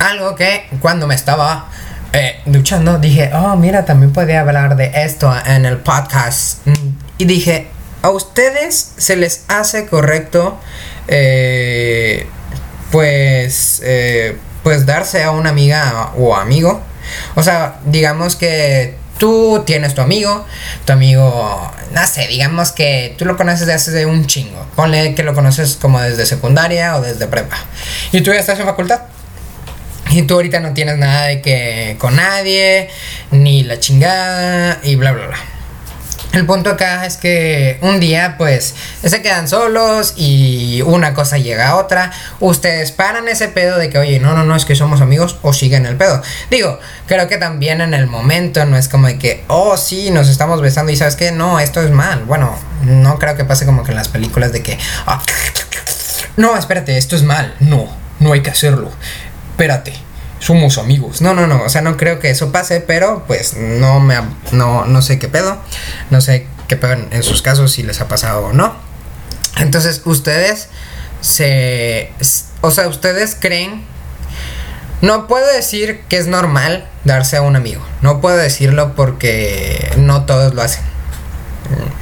algo 0.00 0.34
que 0.34 0.66
cuando 0.80 1.06
me 1.06 1.14
estaba 1.14 1.68
eh, 2.12 2.40
duchando, 2.44 2.98
dije, 2.98 3.30
oh, 3.34 3.54
mira, 3.54 3.84
también 3.84 4.12
podía 4.12 4.40
hablar 4.40 4.74
de 4.74 4.90
esto 4.96 5.32
en 5.46 5.64
el 5.64 5.76
podcast. 5.76 6.66
Y 7.18 7.26
dije, 7.26 7.68
¿A 8.04 8.10
ustedes 8.10 8.92
se 8.98 9.16
les 9.16 9.44
hace 9.48 9.86
correcto 9.86 10.60
eh, 11.08 12.26
pues, 12.92 13.80
eh, 13.82 14.36
pues 14.62 14.84
darse 14.84 15.22
a 15.22 15.30
una 15.30 15.48
amiga 15.48 16.12
o 16.18 16.36
amigo? 16.36 16.82
O 17.34 17.42
sea, 17.42 17.80
digamos 17.86 18.36
que 18.36 18.94
tú 19.16 19.62
tienes 19.64 19.94
tu 19.94 20.02
amigo, 20.02 20.44
tu 20.84 20.92
amigo, 20.92 21.72
no 21.92 22.06
sé, 22.06 22.28
digamos 22.28 22.72
que 22.72 23.14
tú 23.16 23.24
lo 23.24 23.38
conoces 23.38 23.66
desde 23.68 24.04
un 24.04 24.26
chingo. 24.26 24.66
Ponle 24.76 25.14
que 25.14 25.22
lo 25.22 25.32
conoces 25.32 25.78
como 25.80 25.98
desde 25.98 26.26
secundaria 26.26 26.96
o 26.96 27.00
desde 27.00 27.26
prepa. 27.26 27.56
Y 28.12 28.20
tú 28.20 28.34
ya 28.34 28.40
estás 28.40 28.60
en 28.60 28.66
facultad. 28.66 29.00
Y 30.10 30.24
tú 30.24 30.34
ahorita 30.34 30.60
no 30.60 30.74
tienes 30.74 30.98
nada 30.98 31.28
de 31.28 31.40
que 31.40 31.96
con 31.98 32.16
nadie, 32.16 32.90
ni 33.30 33.62
la 33.62 33.80
chingada, 33.80 34.78
y 34.82 34.96
bla, 34.96 35.12
bla, 35.12 35.28
bla. 35.28 35.53
El 36.34 36.46
punto 36.46 36.70
acá 36.70 37.06
es 37.06 37.16
que 37.16 37.78
un 37.80 38.00
día 38.00 38.34
pues 38.36 38.74
se 39.04 39.22
quedan 39.22 39.46
solos 39.46 40.14
y 40.16 40.82
una 40.82 41.14
cosa 41.14 41.38
llega 41.38 41.68
a 41.68 41.76
otra. 41.76 42.10
Ustedes 42.40 42.90
paran 42.90 43.28
ese 43.28 43.46
pedo 43.46 43.78
de 43.78 43.88
que, 43.88 43.98
oye, 43.98 44.18
no, 44.18 44.34
no, 44.34 44.44
no, 44.44 44.56
es 44.56 44.64
que 44.64 44.74
somos 44.74 45.00
amigos 45.00 45.38
o 45.42 45.52
siguen 45.52 45.86
el 45.86 45.96
pedo. 45.96 46.20
Digo, 46.50 46.80
creo 47.06 47.28
que 47.28 47.36
también 47.36 47.80
en 47.80 47.94
el 47.94 48.08
momento 48.08 48.64
no 48.66 48.76
es 48.76 48.88
como 48.88 49.06
de 49.06 49.16
que, 49.16 49.44
oh, 49.46 49.76
sí, 49.76 50.10
nos 50.10 50.28
estamos 50.28 50.60
besando 50.60 50.90
y 50.90 50.96
sabes 50.96 51.14
que 51.14 51.30
no, 51.30 51.60
esto 51.60 51.80
es 51.80 51.92
mal. 51.92 52.24
Bueno, 52.24 52.58
no 52.82 53.20
creo 53.20 53.36
que 53.36 53.44
pase 53.44 53.64
como 53.64 53.84
que 53.84 53.92
en 53.92 53.96
las 53.96 54.08
películas 54.08 54.50
de 54.50 54.60
que, 54.60 54.76
ah, 55.06 55.22
no, 56.36 56.56
espérate, 56.56 56.98
esto 56.98 57.14
es 57.14 57.22
mal. 57.22 57.54
No, 57.60 57.88
no 58.18 58.32
hay 58.32 58.42
que 58.42 58.50
hacerlo. 58.50 58.90
Espérate 59.52 60.03
somos 60.44 60.76
amigos. 60.76 61.22
No, 61.22 61.32
no, 61.32 61.46
no, 61.46 61.62
o 61.62 61.68
sea, 61.68 61.80
no 61.80 61.96
creo 61.96 62.18
que 62.18 62.28
eso 62.28 62.52
pase, 62.52 62.80
pero 62.80 63.24
pues 63.26 63.56
no 63.56 64.00
me 64.00 64.16
no 64.52 64.84
no 64.84 65.00
sé 65.00 65.18
qué 65.18 65.28
pedo. 65.28 65.58
No 66.10 66.20
sé 66.20 66.46
qué 66.68 66.76
pedo 66.76 66.92
en, 66.92 67.22
sus 67.22 67.40
casos 67.40 67.72
si 67.72 67.82
les 67.82 68.00
ha 68.00 68.08
pasado 68.08 68.46
o 68.46 68.52
no. 68.52 68.74
Entonces, 69.56 70.02
ustedes 70.04 70.68
se 71.22 72.12
o 72.60 72.70
sea, 72.70 72.88
ustedes 72.88 73.36
creen 73.38 73.84
no 75.00 75.26
puedo 75.26 75.46
decir 75.52 76.00
que 76.08 76.18
es 76.18 76.26
normal 76.26 76.86
darse 77.04 77.36
a 77.36 77.42
un 77.42 77.56
amigo. 77.56 77.82
No 78.02 78.20
puedo 78.20 78.36
decirlo 78.36 78.94
porque 78.94 79.92
no 79.96 80.24
todos 80.24 80.54
lo 80.54 80.62
hacen. 80.62 80.82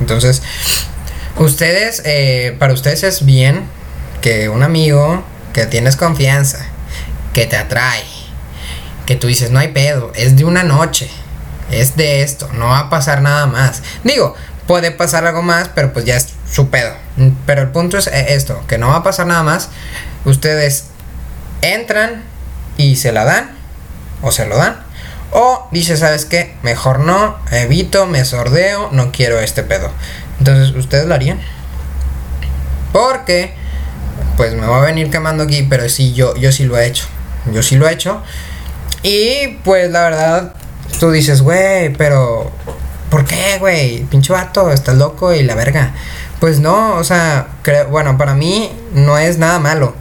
Entonces, 0.00 0.42
ustedes, 1.36 2.02
eh, 2.04 2.56
para 2.58 2.72
ustedes 2.72 3.02
es 3.02 3.24
bien 3.24 3.64
que 4.20 4.48
un 4.48 4.62
amigo 4.62 5.24
que 5.52 5.66
tienes 5.66 5.96
confianza, 5.96 6.64
que 7.32 7.46
te 7.46 7.56
atrae, 7.56 8.21
que 9.12 9.18
tú 9.18 9.26
dices, 9.26 9.50
no 9.50 9.58
hay 9.58 9.68
pedo, 9.68 10.10
es 10.14 10.36
de 10.36 10.46
una 10.46 10.62
noche, 10.62 11.10
es 11.70 11.96
de 11.96 12.22
esto, 12.22 12.48
no 12.54 12.68
va 12.68 12.78
a 12.78 12.90
pasar 12.90 13.20
nada 13.20 13.44
más. 13.44 13.82
Digo, 14.04 14.34
puede 14.66 14.90
pasar 14.90 15.26
algo 15.26 15.42
más, 15.42 15.68
pero 15.68 15.92
pues 15.92 16.06
ya 16.06 16.16
es 16.16 16.28
su 16.50 16.70
pedo. 16.70 16.94
Pero 17.44 17.60
el 17.60 17.68
punto 17.68 17.98
es 17.98 18.06
eh, 18.06 18.32
esto, 18.32 18.64
que 18.66 18.78
no 18.78 18.88
va 18.88 18.96
a 18.96 19.02
pasar 19.02 19.26
nada 19.26 19.42
más. 19.42 19.68
Ustedes 20.24 20.86
entran 21.60 22.22
y 22.78 22.96
se 22.96 23.12
la 23.12 23.24
dan, 23.24 23.50
o 24.22 24.32
se 24.32 24.46
lo 24.46 24.56
dan. 24.56 24.82
O 25.30 25.68
dice, 25.72 25.98
¿sabes 25.98 26.24
qué? 26.24 26.54
Mejor 26.62 27.00
no, 27.00 27.36
evito, 27.50 28.06
me 28.06 28.24
sordeo, 28.24 28.88
no 28.92 29.12
quiero 29.12 29.40
este 29.40 29.62
pedo. 29.62 29.90
Entonces, 30.38 30.74
¿ustedes 30.74 31.04
lo 31.04 31.14
harían? 31.14 31.38
Porque, 32.94 33.52
pues 34.38 34.54
me 34.54 34.66
va 34.66 34.78
a 34.78 34.86
venir 34.86 35.10
quemando 35.10 35.42
aquí, 35.42 35.66
pero 35.68 35.86
sí, 35.90 36.14
yo, 36.14 36.34
yo 36.36 36.50
sí 36.50 36.64
lo 36.64 36.78
he 36.78 36.86
hecho. 36.86 37.04
Yo 37.52 37.62
sí 37.62 37.76
lo 37.76 37.86
he 37.86 37.92
hecho. 37.92 38.22
Y 39.02 39.58
pues 39.64 39.90
la 39.90 40.02
verdad, 40.02 40.54
tú 41.00 41.10
dices, 41.10 41.42
güey, 41.42 41.92
pero 41.94 42.52
¿por 43.10 43.24
qué, 43.24 43.58
güey? 43.58 44.04
Pinche 44.04 44.32
vato, 44.32 44.70
estás 44.70 44.96
loco 44.96 45.32
y 45.34 45.42
la 45.42 45.54
verga. 45.54 45.92
Pues 46.38 46.60
no, 46.60 46.94
o 46.96 47.04
sea, 47.04 47.48
creo, 47.62 47.88
bueno, 47.88 48.16
para 48.16 48.34
mí 48.34 48.70
no 48.94 49.18
es 49.18 49.38
nada 49.38 49.58
malo. 49.58 49.94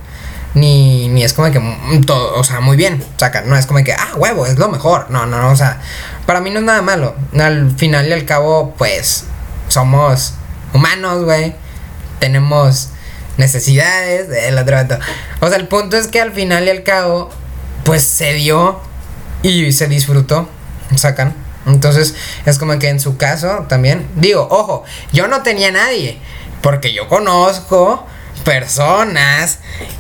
Ni, 0.54 1.08
ni 1.08 1.24
es 1.24 1.34
como 1.34 1.50
que 1.52 1.62
todo, 2.06 2.36
o 2.36 2.44
sea, 2.44 2.60
muy 2.60 2.78
bien. 2.78 3.04
Saca, 3.18 3.42
no 3.42 3.56
es 3.58 3.66
como 3.66 3.84
que, 3.84 3.94
ah, 3.94 4.16
huevo, 4.18 4.46
es 4.46 4.58
lo 4.60 4.70
mejor. 4.70 5.10
No, 5.10 5.26
no, 5.26 5.42
no, 5.42 5.50
o 5.50 5.56
sea, 5.56 5.82
para 6.26 6.42
mí 6.42 6.52
no 6.52 6.60
es 6.60 6.66
nada 6.66 6.82
malo. 6.82 7.16
Al 7.40 7.72
final 7.72 8.08
y 8.08 8.14
al 8.14 8.26
cabo, 8.26 8.76
pues, 8.78 9.26
somos 9.68 10.34
humanos, 10.74 11.24
güey. 11.24 11.56
Tenemos 12.20 12.90
necesidades, 13.38 14.30
el 14.30 14.58
otro 14.58 14.76
vato. 14.76 15.00
O 15.40 15.48
sea, 15.48 15.58
el 15.58 15.68
punto 15.68 15.98
es 15.98 16.08
que 16.08 16.22
al 16.22 16.34
final 16.34 16.66
y 16.66 16.70
al 16.70 16.84
cabo, 16.84 17.30
pues 17.84 18.04
se 18.04 18.34
dio 18.34 18.80
y 19.44 19.72
se 19.72 19.88
disfrutó, 19.88 20.48
sacan. 20.96 21.34
Entonces 21.66 22.16
es 22.46 22.58
como 22.58 22.78
que 22.80 22.90
en 22.90 23.00
su 23.00 23.18
caso 23.18 23.66
también, 23.70 24.08
digo, 24.16 24.48
ojo, 24.50 24.84
yo 25.14 25.28
no 25.28 25.44
tenía 25.44 25.72
nadie, 25.72 26.18
porque 26.62 26.94
yo 26.94 27.08
conozco 27.08 28.06
personas 28.44 29.60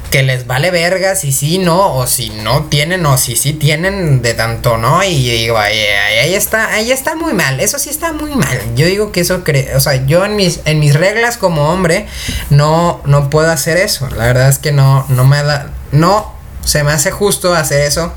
que 0.09 0.23
les 0.23 0.47
vale 0.47 0.71
verga 0.71 1.15
si 1.15 1.31
sí, 1.31 1.59
no, 1.59 1.95
o 1.95 2.07
si 2.07 2.31
no 2.31 2.63
tienen, 2.63 3.05
o 3.05 3.17
si 3.17 3.35
sí 3.35 3.53
tienen 3.53 4.21
de 4.21 4.33
tanto, 4.33 4.77
¿no? 4.77 5.03
Y 5.03 5.29
digo, 5.29 5.57
ahí, 5.57 5.77
ahí, 5.79 6.33
está, 6.33 6.73
ahí 6.73 6.91
está 6.91 7.15
muy 7.15 7.33
mal, 7.33 7.59
eso 7.59 7.77
sí 7.77 7.89
está 7.89 8.11
muy 8.11 8.35
mal. 8.35 8.59
Yo 8.75 8.87
digo 8.87 9.11
que 9.11 9.21
eso, 9.21 9.43
o 9.75 9.79
sea, 9.79 10.05
yo 10.05 10.25
en 10.25 10.35
mis, 10.35 10.61
en 10.65 10.79
mis 10.79 10.95
reglas 10.95 11.37
como 11.37 11.69
hombre, 11.71 12.07
no, 12.49 13.01
no 13.05 13.29
puedo 13.29 13.49
hacer 13.51 13.77
eso. 13.77 14.09
La 14.09 14.25
verdad 14.25 14.49
es 14.49 14.57
que 14.57 14.71
no, 14.71 15.05
no 15.09 15.23
me 15.25 15.41
da, 15.43 15.69
no 15.91 16.33
se 16.65 16.83
me 16.83 16.91
hace 16.91 17.11
justo 17.11 17.53
hacer 17.53 17.81
eso 17.81 18.11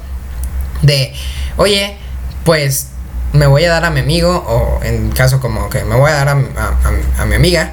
de, 0.82 1.14
oye, 1.56 1.96
pues 2.44 2.88
me 3.32 3.46
voy 3.46 3.64
a 3.64 3.70
dar 3.70 3.84
a 3.84 3.90
mi 3.90 4.00
amigo, 4.00 4.44
o 4.46 4.82
en 4.84 5.10
caso 5.10 5.40
como 5.40 5.68
que 5.68 5.84
me 5.84 5.96
voy 5.96 6.10
a 6.10 6.14
dar 6.14 6.28
a, 6.28 6.34
mi 7.24 7.34
amiga, 7.34 7.72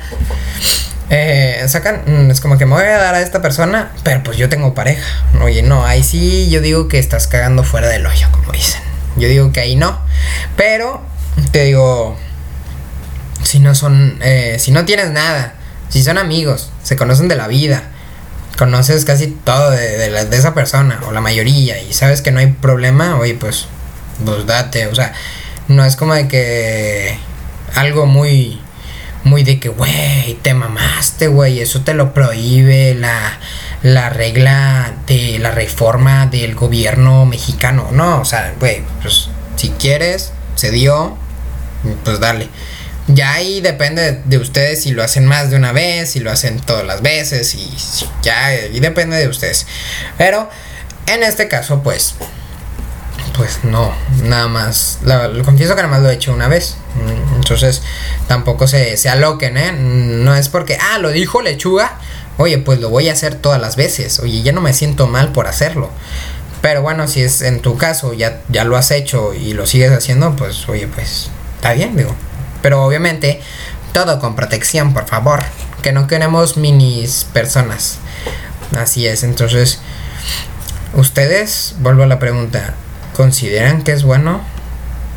eh, 1.09 1.63
sacan, 1.67 2.01
mm, 2.05 2.31
es 2.31 2.41
como 2.41 2.57
que 2.57 2.65
me 2.65 2.73
voy 2.73 2.83
a 2.83 2.97
dar 2.97 3.15
a 3.15 3.21
esta 3.21 3.41
persona, 3.41 3.91
pero 4.03 4.23
pues 4.23 4.37
yo 4.37 4.49
tengo 4.49 4.73
pareja. 4.73 5.05
Oye, 5.41 5.61
no, 5.61 5.85
ahí 5.85 6.03
sí 6.03 6.49
yo 6.49 6.61
digo 6.61 6.87
que 6.87 6.99
estás 6.99 7.27
cagando 7.27 7.63
fuera 7.63 7.87
del 7.89 8.05
hoyo, 8.05 8.27
como 8.31 8.51
dicen. 8.53 8.81
Yo 9.17 9.27
digo 9.27 9.51
que 9.51 9.59
ahí 9.59 9.75
no, 9.75 9.99
pero 10.55 11.01
te 11.51 11.65
digo, 11.65 12.17
si 13.43 13.59
no 13.59 13.75
son, 13.75 14.19
eh, 14.21 14.57
si 14.59 14.71
no 14.71 14.85
tienes 14.85 15.11
nada, 15.11 15.53
si 15.89 16.03
son 16.03 16.17
amigos, 16.17 16.71
se 16.81 16.95
conocen 16.95 17.27
de 17.27 17.35
la 17.35 17.47
vida, 17.47 17.83
conoces 18.61 19.05
casi 19.05 19.25
todo 19.25 19.71
de, 19.71 19.97
de, 19.97 20.37
esa 20.37 20.53
persona, 20.53 20.99
o 21.07 21.11
la 21.11 21.19
mayoría, 21.19 21.81
y 21.81 21.93
sabes 21.93 22.21
que 22.21 22.29
no 22.29 22.37
hay 22.37 22.51
problema, 22.51 23.17
oye, 23.17 23.33
pues, 23.33 23.65
pues 24.23 24.45
date, 24.45 24.85
o 24.85 24.93
sea, 24.93 25.13
no 25.67 25.83
es 25.83 25.95
como 25.95 26.13
de 26.13 26.27
que 26.27 27.17
algo 27.73 28.05
muy, 28.05 28.61
muy 29.23 29.43
de 29.43 29.59
que, 29.59 29.69
güey, 29.69 30.37
te 30.43 30.53
mamaste, 30.53 31.27
güey, 31.27 31.59
eso 31.59 31.81
te 31.81 31.95
lo 31.95 32.13
prohíbe 32.13 32.93
la, 32.93 33.39
la 33.81 34.11
regla 34.11 34.93
de 35.07 35.39
la 35.39 35.49
reforma 35.49 36.27
del 36.27 36.53
gobierno 36.53 37.25
mexicano, 37.25 37.87
no, 37.91 38.21
o 38.21 38.25
sea, 38.25 38.53
güey, 38.59 38.83
pues, 39.01 39.29
si 39.55 39.69
quieres, 39.69 40.33
se 40.53 40.69
dio, 40.69 41.17
pues 42.03 42.19
dale. 42.19 42.47
Ya 43.13 43.33
ahí 43.33 43.61
depende 43.61 44.21
de 44.23 44.37
ustedes 44.37 44.83
si 44.83 44.91
lo 44.91 45.03
hacen 45.03 45.25
más 45.25 45.49
de 45.49 45.55
una 45.55 45.71
vez, 45.71 46.11
si 46.11 46.19
lo 46.19 46.31
hacen 46.31 46.59
todas 46.59 46.85
las 46.85 47.01
veces, 47.01 47.55
y 47.55 47.69
ya, 48.21 48.53
y 48.55 48.79
depende 48.79 49.17
de 49.17 49.27
ustedes. 49.27 49.65
Pero 50.17 50.49
en 51.07 51.23
este 51.23 51.47
caso, 51.47 51.81
pues, 51.83 52.15
pues 53.35 53.63
no, 53.63 53.93
nada 54.23 54.47
más. 54.47 54.99
Lo, 55.03 55.43
confieso 55.43 55.75
que 55.75 55.81
nada 55.81 55.93
más 55.93 56.01
lo 56.01 56.09
he 56.09 56.13
hecho 56.13 56.33
una 56.33 56.47
vez. 56.47 56.77
Entonces, 57.35 57.81
tampoco 58.27 58.67
se, 58.67 58.97
se 58.97 59.09
aloquen, 59.09 59.57
¿eh? 59.57 59.71
No 59.73 60.35
es 60.35 60.49
porque, 60.49 60.77
ah, 60.79 60.99
lo 60.99 61.09
dijo 61.09 61.41
lechuga. 61.41 61.97
Oye, 62.37 62.57
pues 62.57 62.79
lo 62.79 62.89
voy 62.89 63.09
a 63.09 63.13
hacer 63.13 63.35
todas 63.35 63.59
las 63.59 63.75
veces. 63.75 64.19
Oye, 64.19 64.41
ya 64.41 64.51
no 64.51 64.61
me 64.61 64.73
siento 64.73 65.07
mal 65.07 65.31
por 65.31 65.47
hacerlo. 65.47 65.89
Pero 66.61 66.81
bueno, 66.81 67.07
si 67.07 67.21
es 67.21 67.41
en 67.41 67.59
tu 67.59 67.77
caso, 67.77 68.13
ya, 68.13 68.41
ya 68.49 68.63
lo 68.63 68.77
has 68.77 68.91
hecho 68.91 69.33
y 69.33 69.53
lo 69.53 69.65
sigues 69.65 69.91
haciendo, 69.91 70.35
pues 70.35 70.69
oye, 70.69 70.87
pues 70.87 71.29
está 71.55 71.73
bien, 71.73 71.95
digo. 71.97 72.15
Pero 72.61 72.83
obviamente, 72.83 73.41
todo 73.93 74.19
con 74.19 74.35
protección, 74.35 74.93
por 74.93 75.05
favor. 75.05 75.41
Que 75.81 75.91
no 75.91 76.07
queremos 76.07 76.57
minis 76.57 77.25
personas. 77.33 77.97
Así 78.77 79.07
es, 79.07 79.23
entonces, 79.23 79.79
ustedes, 80.93 81.75
vuelvo 81.79 82.03
a 82.03 82.07
la 82.07 82.19
pregunta, 82.19 82.73
¿consideran 83.15 83.83
que 83.83 83.91
es 83.91 84.03
bueno? 84.03 84.41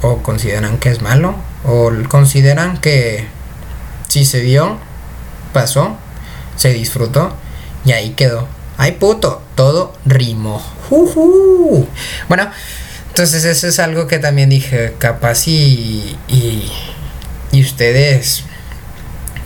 ¿O 0.03 0.23
consideran 0.23 0.79
que 0.79 0.91
es 0.91 1.03
malo? 1.03 1.37
¿O 1.65 1.93
consideran 2.09 2.79
que 2.79 3.27
si 4.09 4.25
se 4.25 4.41
dio, 4.41 4.79
pasó, 5.53 5.97
se 6.57 6.73
disfrutó 6.73 7.35
y 7.85 7.93
ahí 7.93 8.11
quedó? 8.11 8.49
¡Ay 8.77 8.93
puto! 8.93 9.43
Todo 9.55 9.95
rimó. 10.05 10.61
Bueno, 12.29 12.51
entonces 13.09 13.45
eso 13.45 13.69
es 13.69 13.79
algo 13.79 14.09
que 14.09 14.19
también 14.19 14.51
dije, 14.51 14.95
capaz 14.99 15.47
y, 15.47 16.19
y 16.27 16.73
y 17.55 17.61
ustedes 17.63 18.43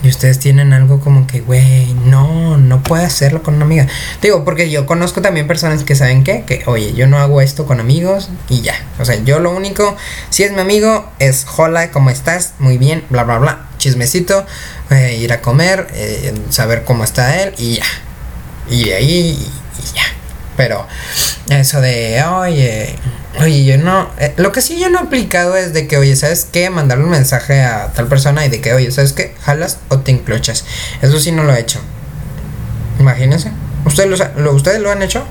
y 0.03 0.09
ustedes 0.09 0.38
tienen 0.38 0.73
algo 0.73 1.01
como 1.01 1.27
que, 1.27 1.40
güey, 1.40 1.92
no, 2.05 2.57
no 2.57 2.83
puede 2.85 3.05
hacerlo 3.05 3.42
con 3.42 3.55
una 3.55 3.64
amiga. 3.64 3.88
Digo, 4.23 4.44
porque 4.44 4.71
yo 4.71 4.87
conozco 4.87 5.23
también 5.23 5.49
personas 5.49 5.83
que 5.83 5.97
saben 5.97 6.23
qué, 6.23 6.44
que, 6.44 6.62
oye, 6.66 6.94
yo 6.94 7.09
no 7.09 7.18
hago 7.18 7.40
esto 7.40 7.66
con 7.66 7.81
amigos 7.81 8.31
y 8.49 8.61
ya. 8.61 8.75
O 9.01 9.05
sea, 9.05 9.16
yo 9.25 9.40
lo 9.40 9.51
único, 9.51 9.97
si 10.31 10.44
es 10.44 10.53
mi 10.53 10.61
amigo, 10.61 11.11
es 11.18 11.44
hola, 11.57 11.90
¿cómo 11.90 12.11
estás? 12.11 12.55
Muy 12.61 12.79
bien, 12.79 13.05
bla, 13.11 13.25
bla, 13.25 13.38
bla. 13.38 13.68
Chismecito, 13.79 14.47
eh, 14.90 15.16
ir 15.21 15.33
a 15.33 15.40
comer, 15.42 15.88
eh, 15.92 16.33
saber 16.51 16.85
cómo 16.85 17.03
está 17.03 17.42
él 17.42 17.55
y 17.59 17.75
ya. 17.75 17.87
Y 18.71 18.85
de 18.85 18.94
ahí, 18.94 19.51
y 19.79 19.97
ya. 19.97 20.17
Pero 20.59 20.88
eso 21.51 21.81
de, 21.81 22.21
oye, 22.25 22.97
oye, 23.40 23.64
yo 23.64 23.79
no, 23.79 24.11
eh, 24.18 24.35
lo 24.38 24.51
que 24.51 24.61
sí 24.61 24.77
yo 24.81 24.90
no 24.90 24.99
he 24.99 25.03
aplicado 25.03 25.57
es 25.57 25.73
de 25.73 25.87
que, 25.87 25.97
oye, 25.97 26.16
¿sabes 26.16 26.49
qué? 26.51 26.68
Mandarle 26.68 27.05
un 27.05 27.11
mensaje 27.11 27.62
a 27.62 27.92
tal 27.92 28.09
persona 28.09 28.44
y 28.44 28.49
de 28.49 28.61
que, 28.61 28.75
oye, 28.75 28.90
¿sabes 28.90 29.12
qué? 29.12 29.37
Jalas 29.44 29.79
o 29.88 30.01
te 30.01 30.11
enclochas. 30.11 30.64
Eso 31.01 31.21
sí 31.21 31.31
no 31.31 31.44
lo 31.44 31.55
he 31.55 31.61
hecho. 31.61 31.79
Imagínense. 32.99 33.53
¿Ustedes 33.85 34.21
lo, 34.37 34.53
¿Ustedes 34.53 34.81
lo 34.81 34.90
han 34.90 35.01
hecho? 35.01 35.25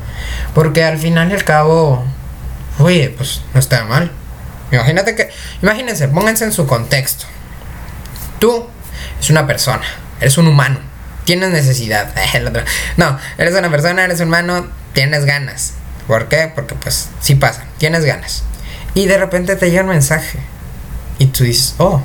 Porque 0.56 0.86
al 0.86 0.98
final 0.98 1.30
y 1.30 1.34
al 1.34 1.44
cabo, 1.44 2.06
oye, 2.80 3.13
pues 3.16 3.42
no 3.54 3.60
está 3.60 3.84
mal. 3.84 4.10
Imagínate 4.72 5.13
que, 5.13 5.30
imagínense, 5.62 6.08
pónganse 6.08 6.46
en 6.46 6.54
su 6.54 6.66
contexto. 6.66 7.26
Tú 8.40 8.66
es 9.20 9.30
una 9.30 9.46
persona, 9.46 9.84
eres 10.22 10.38
un 10.38 10.48
humano, 10.48 10.80
tienes 11.26 11.50
necesidad. 11.50 12.16
no, 12.98 13.20
eres 13.38 13.54
una 13.56 13.70
persona, 13.70 14.06
eres 14.06 14.22
humano, 14.22 14.68
tienes 14.97 15.25
ganas. 15.25 15.73
¿Por 16.07 16.27
qué? 16.27 16.51
Porque 16.55 16.73
pues 16.73 17.10
sí 17.21 17.36
pasa, 17.36 17.65
tienes 17.77 18.03
ganas. 18.03 18.41
Y 18.95 19.05
de 19.05 19.19
repente 19.19 19.55
te 19.55 19.69
llega 19.69 19.83
un 19.83 19.89
mensaje. 19.89 20.39
Y 21.19 21.27
tú 21.27 21.43
dices, 21.43 21.75
oh, 21.77 22.01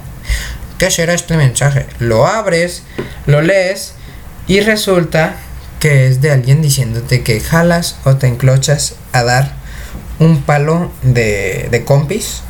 ¿qué 0.77 0.91
será 0.91 1.15
este 1.15 1.39
mensaje? 1.39 1.87
Lo 2.01 2.27
abres, 2.27 2.83
lo 3.25 3.41
lees 3.41 3.95
y 4.47 4.61
resulta 4.61 5.37
que 5.81 6.07
es 6.07 6.21
de 6.21 6.33
alguien 6.33 6.61
diciéndote 6.61 7.23
que 7.23 7.41
jalas 7.41 7.97
o 8.05 8.17
te 8.17 8.27
enclochas 8.27 8.97
a 9.13 9.23
dar 9.23 9.55
un 10.19 10.43
palo 10.43 10.93
de, 11.01 11.69
de 11.71 11.85
compis. 11.87 12.43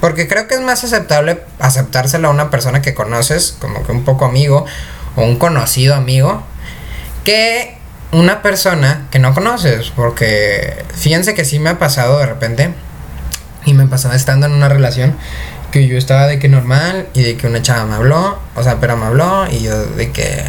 Porque 0.00 0.28
creo 0.28 0.46
que 0.46 0.54
es 0.54 0.60
más 0.60 0.84
aceptable 0.84 1.42
aceptárselo 1.58 2.28
a 2.28 2.30
una 2.30 2.50
persona 2.50 2.82
que 2.82 2.94
conoces, 2.94 3.56
como 3.58 3.82
que 3.82 3.90
un 3.90 4.04
poco 4.04 4.26
amigo 4.26 4.64
o 5.16 5.24
un 5.24 5.40
conocido 5.40 5.96
amigo, 5.96 6.44
que 7.24 7.77
una 8.12 8.42
persona 8.42 9.06
que 9.10 9.18
no 9.18 9.34
conoces. 9.34 9.90
Porque 9.90 10.84
fíjense 10.94 11.34
que 11.34 11.44
sí 11.44 11.58
me 11.58 11.70
ha 11.70 11.78
pasado 11.78 12.18
de 12.18 12.26
repente, 12.26 12.74
y 13.64 13.74
me 13.74 13.86
pasaba 13.86 14.14
estando 14.14 14.46
en 14.46 14.52
una 14.52 14.68
relación, 14.68 15.16
que 15.70 15.86
yo 15.86 15.98
estaba 15.98 16.26
de 16.26 16.38
que 16.38 16.48
normal 16.48 17.08
y 17.12 17.22
de 17.22 17.36
que 17.36 17.46
una 17.46 17.60
chava 17.62 17.84
me 17.84 17.94
habló, 17.94 18.38
o 18.54 18.62
sea, 18.62 18.80
pero 18.80 18.96
me 18.96 19.06
habló 19.06 19.46
y 19.50 19.62
yo 19.62 19.84
de 19.84 20.10
que 20.12 20.44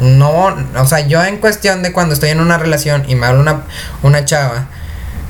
no, 0.00 0.56
o 0.76 0.86
sea, 0.86 1.00
yo 1.00 1.24
en 1.24 1.38
cuestión 1.38 1.82
de 1.82 1.92
cuando 1.92 2.14
estoy 2.14 2.30
en 2.30 2.40
una 2.40 2.56
relación 2.56 3.04
y 3.08 3.16
me 3.16 3.26
habla 3.26 3.40
una, 3.40 3.62
una 4.02 4.24
chava, 4.24 4.68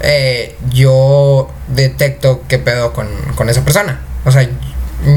eh, 0.01 0.57
yo 0.71 1.51
detecto 1.69 2.43
qué 2.49 2.59
pedo 2.59 2.93
con, 2.93 3.09
con 3.35 3.49
esa 3.49 3.65
persona. 3.65 4.01
O 4.25 4.31
sea, 4.31 4.49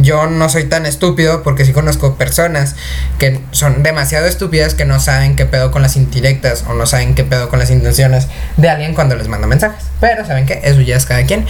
yo 0.02 0.28
no 0.28 0.48
soy 0.50 0.66
tan 0.66 0.86
estúpido 0.86 1.42
porque 1.44 1.66
sí 1.66 1.74
conozco 1.74 2.16
personas 2.16 2.76
que 3.18 3.42
son 3.52 3.82
demasiado 3.82 4.28
estúpidas 4.28 4.76
que 4.76 4.86
no 4.86 5.00
saben 5.00 5.36
qué 5.36 5.46
pedo 5.46 5.72
con 5.72 5.82
las 5.82 5.96
indirectas 5.96 6.66
o 6.68 6.74
no 6.74 6.86
saben 6.86 7.16
qué 7.16 7.24
pedo 7.24 7.50
con 7.50 7.60
las 7.60 7.72
intenciones 7.72 8.28
de 8.58 8.70
alguien 8.70 8.94
cuando 8.94 9.16
les 9.16 9.28
manda 9.28 9.48
mensajes. 9.48 9.86
Pero 10.00 10.26
saben 10.26 10.46
que 10.46 10.62
eso 10.64 10.82
ya 10.82 10.98
es 10.98 11.06
cada 11.06 11.26
quien. 11.26 11.46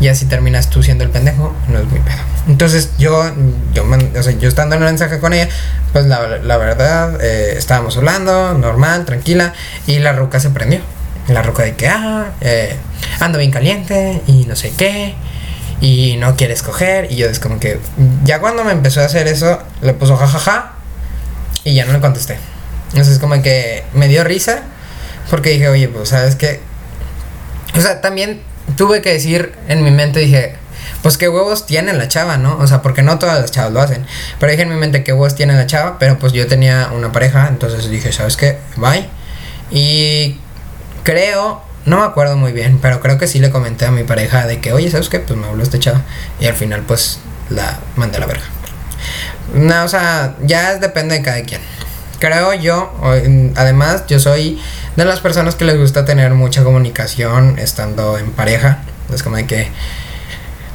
Y 0.00 0.08
así 0.08 0.26
terminas 0.26 0.70
tú 0.70 0.82
siendo 0.82 1.04
el 1.04 1.10
pendejo, 1.10 1.54
no 1.68 1.78
es 1.78 1.84
muy 1.86 2.00
pedo. 2.00 2.16
Entonces 2.48 2.90
yo, 2.98 3.30
yo, 3.74 3.84
o 3.84 4.22
sea, 4.22 4.32
yo 4.32 4.48
estando 4.48 4.76
en 4.76 4.82
el 4.82 4.88
mensaje 4.88 5.18
con 5.18 5.32
ella, 5.32 5.48
pues 5.92 6.06
la, 6.06 6.38
la 6.38 6.56
verdad, 6.56 7.18
eh, 7.22 7.54
estábamos 7.56 7.96
hablando, 7.96 8.54
normal, 8.54 9.04
tranquila, 9.04 9.52
y 9.86 9.98
la 9.98 10.12
ruca 10.12 10.40
se 10.40 10.50
prendió. 10.50 10.80
La 11.28 11.42
ruca 11.42 11.62
de 11.62 11.74
que, 11.74 11.88
ah, 11.88 12.32
eh, 12.40 12.76
ando 13.20 13.38
bien 13.38 13.50
caliente 13.50 14.20
y 14.26 14.44
no 14.46 14.56
sé 14.56 14.72
qué 14.76 15.14
y 15.84 16.16
no 16.16 16.34
quiere 16.34 16.54
escoger. 16.54 17.12
Y 17.12 17.16
yo 17.16 17.26
es 17.28 17.38
como 17.38 17.60
que, 17.60 17.78
ya 18.24 18.40
cuando 18.40 18.64
me 18.64 18.72
empezó 18.72 19.02
a 19.02 19.04
hacer 19.04 19.28
eso, 19.28 19.62
le 19.82 19.92
puso 19.92 20.16
jajaja 20.16 20.72
y 21.62 21.74
ya 21.74 21.84
no 21.84 21.92
le 21.92 22.00
contesté. 22.00 22.38
Entonces 22.88 23.18
como 23.18 23.40
que 23.42 23.84
me 23.92 24.08
dio 24.08 24.24
risa 24.24 24.62
porque 25.28 25.50
dije, 25.50 25.68
oye, 25.68 25.88
pues 25.88 26.08
sabes 26.08 26.36
que... 26.36 26.60
O 27.76 27.80
sea, 27.82 28.00
también 28.00 28.40
tuve 28.78 29.02
que 29.02 29.12
decir 29.12 29.52
en 29.68 29.84
mi 29.84 29.90
mente, 29.90 30.20
dije, 30.20 30.54
pues 31.02 31.18
qué 31.18 31.28
huevos 31.28 31.66
tiene 31.66 31.92
la 31.92 32.08
chava, 32.08 32.38
¿no? 32.38 32.56
O 32.58 32.66
sea, 32.66 32.80
porque 32.80 33.02
no 33.02 33.18
todas 33.18 33.38
las 33.38 33.50
chavas 33.50 33.72
lo 33.72 33.82
hacen. 33.82 34.06
Pero 34.40 34.52
dije 34.52 34.62
en 34.62 34.70
mi 34.70 34.76
mente 34.76 35.04
qué 35.04 35.12
huevos 35.12 35.34
tiene 35.34 35.52
la 35.52 35.66
chava, 35.66 35.98
pero 35.98 36.18
pues 36.18 36.32
yo 36.32 36.46
tenía 36.46 36.88
una 36.94 37.12
pareja, 37.12 37.48
entonces 37.48 37.90
dije, 37.90 38.10
¿sabes 38.10 38.38
qué? 38.38 38.58
Bye. 38.76 39.06
Y 39.70 40.38
creo 41.02 41.62
no 41.86 41.98
me 41.98 42.04
acuerdo 42.04 42.36
muy 42.36 42.52
bien, 42.52 42.78
pero 42.80 43.00
creo 43.00 43.18
que 43.18 43.26
sí 43.26 43.38
le 43.38 43.50
comenté 43.50 43.86
a 43.86 43.90
mi 43.90 44.04
pareja 44.04 44.46
de 44.46 44.60
que, 44.60 44.72
oye, 44.72 44.90
¿sabes 44.90 45.08
qué? 45.08 45.20
Pues 45.20 45.38
me 45.38 45.46
habló 45.46 45.62
este 45.62 45.78
chavo. 45.78 46.00
Y 46.40 46.46
al 46.46 46.54
final, 46.54 46.82
pues, 46.86 47.18
la 47.50 47.78
mandé 47.96 48.16
a 48.16 48.20
la 48.20 48.26
verga. 48.26 48.44
No, 49.54 49.84
o 49.84 49.88
sea, 49.88 50.34
ya 50.42 50.76
depende 50.78 51.16
de 51.16 51.22
cada 51.22 51.42
quien. 51.42 51.60
Creo 52.18 52.54
yo, 52.54 52.92
además, 53.54 54.04
yo 54.08 54.18
soy 54.18 54.60
de 54.96 55.04
las 55.04 55.20
personas 55.20 55.56
que 55.56 55.64
les 55.64 55.76
gusta 55.76 56.04
tener 56.04 56.32
mucha 56.32 56.64
comunicación 56.64 57.58
estando 57.58 58.16
en 58.18 58.30
pareja. 58.30 58.78
Es 59.12 59.22
como 59.22 59.36
de 59.36 59.46
que 59.46 59.68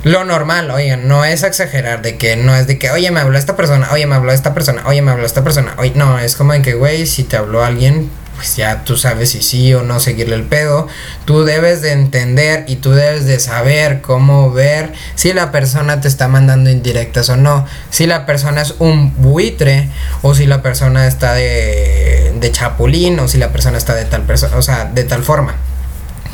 lo 0.03 0.23
normal, 0.23 0.69
oigan, 0.71 1.07
no 1.07 1.25
es 1.25 1.43
exagerar, 1.43 2.01
de 2.01 2.17
que 2.17 2.35
no 2.35 2.55
es 2.55 2.67
de 2.67 2.77
que, 2.77 2.91
oye, 2.91 3.09
me 3.11 3.19
habló 3.19 3.37
esta 3.37 3.55
persona, 3.55 3.89
oye, 3.91 4.05
me 4.05 4.15
habló 4.15 4.31
esta 4.31 4.53
persona, 4.53 4.83
oye, 4.85 5.01
me 5.01 5.11
habló 5.11 5.25
esta 5.25 5.43
persona, 5.43 5.73
oye, 5.77 5.91
no, 5.95 6.19
es 6.19 6.35
como 6.35 6.53
de 6.53 6.61
que, 6.61 6.73
güey, 6.75 7.05
si 7.05 7.23
te 7.23 7.35
habló 7.35 7.63
alguien, 7.63 8.09
pues 8.39 8.55
ya 8.55 8.85
tú 8.85 8.95
sabes 8.95 9.31
si 9.31 9.41
sí 9.41 9.73
o 9.73 9.83
no 9.83 9.99
seguirle 9.99 10.35
el 10.35 10.43
pedo. 10.43 10.87
Tú 11.25 11.43
debes 11.43 11.81
de 11.81 11.91
entender 11.91 12.63
y 12.69 12.77
tú 12.77 12.91
debes 12.91 13.25
de 13.25 13.37
saber 13.37 13.99
cómo 13.99 14.49
ver 14.53 14.93
si 15.15 15.33
la 15.33 15.51
persona 15.51 15.99
te 15.99 16.07
está 16.07 16.29
mandando 16.29 16.69
indirectas 16.69 17.27
o 17.27 17.35
no. 17.35 17.65
Si 17.89 18.07
la 18.07 18.25
persona 18.25 18.61
es 18.61 18.75
un 18.79 19.13
buitre 19.21 19.89
o 20.21 20.35
si 20.35 20.45
la 20.45 20.61
persona 20.61 21.05
está 21.05 21.33
de, 21.33 22.33
de 22.39 22.51
chapulín 22.53 23.19
o 23.19 23.27
si 23.27 23.37
la 23.37 23.51
persona 23.51 23.77
está 23.77 23.93
de 23.93 24.05
tal 24.05 24.21
persona, 24.21 24.55
o 24.55 24.61
sea, 24.61 24.85
de 24.85 25.03
tal 25.03 25.21
forma. 25.25 25.55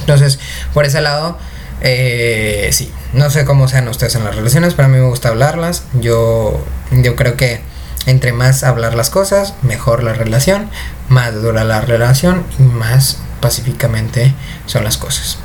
Entonces, 0.01 0.37
por 0.75 0.85
ese 0.85 1.01
lado, 1.01 1.39
eh, 1.81 2.69
sí, 2.71 2.93
no 3.13 3.31
sé 3.31 3.45
cómo 3.45 3.67
sean 3.67 3.87
ustedes 3.87 4.13
en 4.13 4.25
las 4.25 4.35
relaciones, 4.35 4.75
pero 4.75 4.85
a 4.85 4.89
mí 4.89 4.99
me 4.99 5.07
gusta 5.07 5.29
hablarlas. 5.29 5.85
Yo, 5.99 6.63
yo 6.91 7.15
creo 7.15 7.35
que 7.35 7.61
entre 8.05 8.33
más 8.33 8.63
hablar 8.63 8.95
las 8.95 9.09
cosas, 9.09 9.53
mejor 9.61 10.03
la 10.03 10.13
relación, 10.13 10.69
más 11.09 11.33
dura 11.41 11.63
la 11.63 11.81
relación 11.81 12.45
y 12.59 12.63
más 12.63 13.17
pacíficamente 13.41 14.33
son 14.65 14.83
las 14.83 14.97
cosas. 14.97 15.37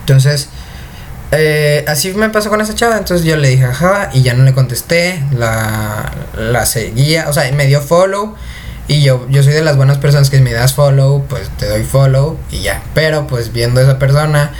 Entonces, 0.00 0.48
eh, 1.32 1.84
así 1.86 2.12
me 2.14 2.28
pasó 2.30 2.50
con 2.50 2.60
esa 2.60 2.74
chava. 2.74 2.98
Entonces 2.98 3.26
yo 3.26 3.36
le 3.36 3.48
dije 3.48 3.64
ajá 3.64 4.10
y 4.12 4.22
ya 4.22 4.34
no 4.34 4.44
le 4.44 4.52
contesté. 4.52 5.22
La, 5.32 6.10
la 6.36 6.66
seguía, 6.66 7.28
o 7.28 7.32
sea, 7.32 7.50
me 7.52 7.66
dio 7.66 7.80
follow. 7.80 8.34
Y 8.88 9.02
yo, 9.02 9.26
yo 9.30 9.42
soy 9.44 9.52
de 9.52 9.62
las 9.62 9.76
buenas 9.76 9.98
personas 9.98 10.30
que 10.30 10.38
si 10.38 10.42
me 10.42 10.52
das 10.52 10.74
follow, 10.74 11.24
pues 11.28 11.48
te 11.58 11.68
doy 11.68 11.84
follow 11.84 12.36
y 12.50 12.62
ya. 12.62 12.82
Pero 12.92 13.28
pues 13.28 13.52
viendo 13.52 13.80
a 13.80 13.84
esa 13.84 14.00
persona, 14.00 14.52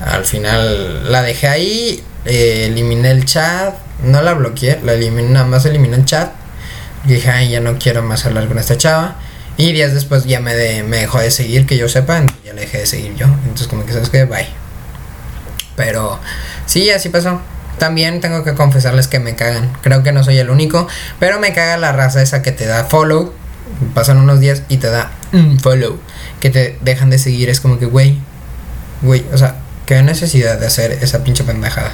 al 0.00 0.24
final 0.24 1.12
la 1.12 1.20
dejé 1.20 1.48
ahí, 1.48 2.04
eh, 2.24 2.68
eliminé 2.70 3.10
el 3.10 3.26
chat, 3.26 3.74
no 4.02 4.22
la 4.22 4.32
bloqueé, 4.32 4.80
la 4.82 4.94
eliminé, 4.94 5.28
nada 5.28 5.44
más 5.44 5.66
eliminé 5.66 5.96
el 5.96 6.06
chat. 6.06 6.30
Dije, 7.04 7.30
ay, 7.30 7.50
ya 7.50 7.60
no 7.60 7.78
quiero 7.78 8.02
más 8.02 8.24
hablar 8.26 8.48
con 8.48 8.58
esta 8.58 8.76
chava. 8.76 9.16
Y 9.56 9.72
días 9.72 9.94
después 9.94 10.24
ya 10.24 10.40
me, 10.40 10.54
de, 10.54 10.82
me 10.82 10.98
dejó 10.98 11.20
de 11.20 11.30
seguir, 11.30 11.66
que 11.66 11.76
yo 11.76 11.88
sepa, 11.88 12.24
ya 12.44 12.52
le 12.52 12.62
dejé 12.62 12.78
de 12.78 12.86
seguir 12.86 13.14
yo. 13.14 13.26
Entonces 13.26 13.68
como 13.68 13.86
que 13.86 13.92
sabes 13.92 14.10
que, 14.10 14.24
bye. 14.24 14.48
Pero 15.76 16.18
sí, 16.66 16.90
así 16.90 17.08
pasó. 17.08 17.40
También 17.78 18.20
tengo 18.20 18.44
que 18.44 18.54
confesarles 18.54 19.08
que 19.08 19.18
me 19.18 19.34
cagan. 19.34 19.72
Creo 19.82 20.02
que 20.02 20.12
no 20.12 20.22
soy 20.24 20.38
el 20.38 20.50
único, 20.50 20.86
pero 21.18 21.40
me 21.40 21.52
caga 21.52 21.76
la 21.76 21.92
raza 21.92 22.22
esa 22.22 22.42
que 22.42 22.52
te 22.52 22.66
da 22.66 22.84
follow. 22.84 23.32
Pasan 23.94 24.18
unos 24.18 24.40
días 24.40 24.62
y 24.68 24.76
te 24.76 24.88
da 24.88 25.10
un 25.32 25.58
follow. 25.58 25.98
Que 26.40 26.50
te 26.50 26.78
dejan 26.82 27.10
de 27.10 27.18
seguir. 27.18 27.48
Es 27.48 27.60
como 27.60 27.78
que, 27.78 27.86
güey, 27.86 28.18
güey, 29.02 29.24
o 29.32 29.38
sea, 29.38 29.56
qué 29.86 30.02
necesidad 30.02 30.58
de 30.58 30.66
hacer 30.66 30.92
esa 30.92 31.24
pinche 31.24 31.44
pendejada. 31.44 31.92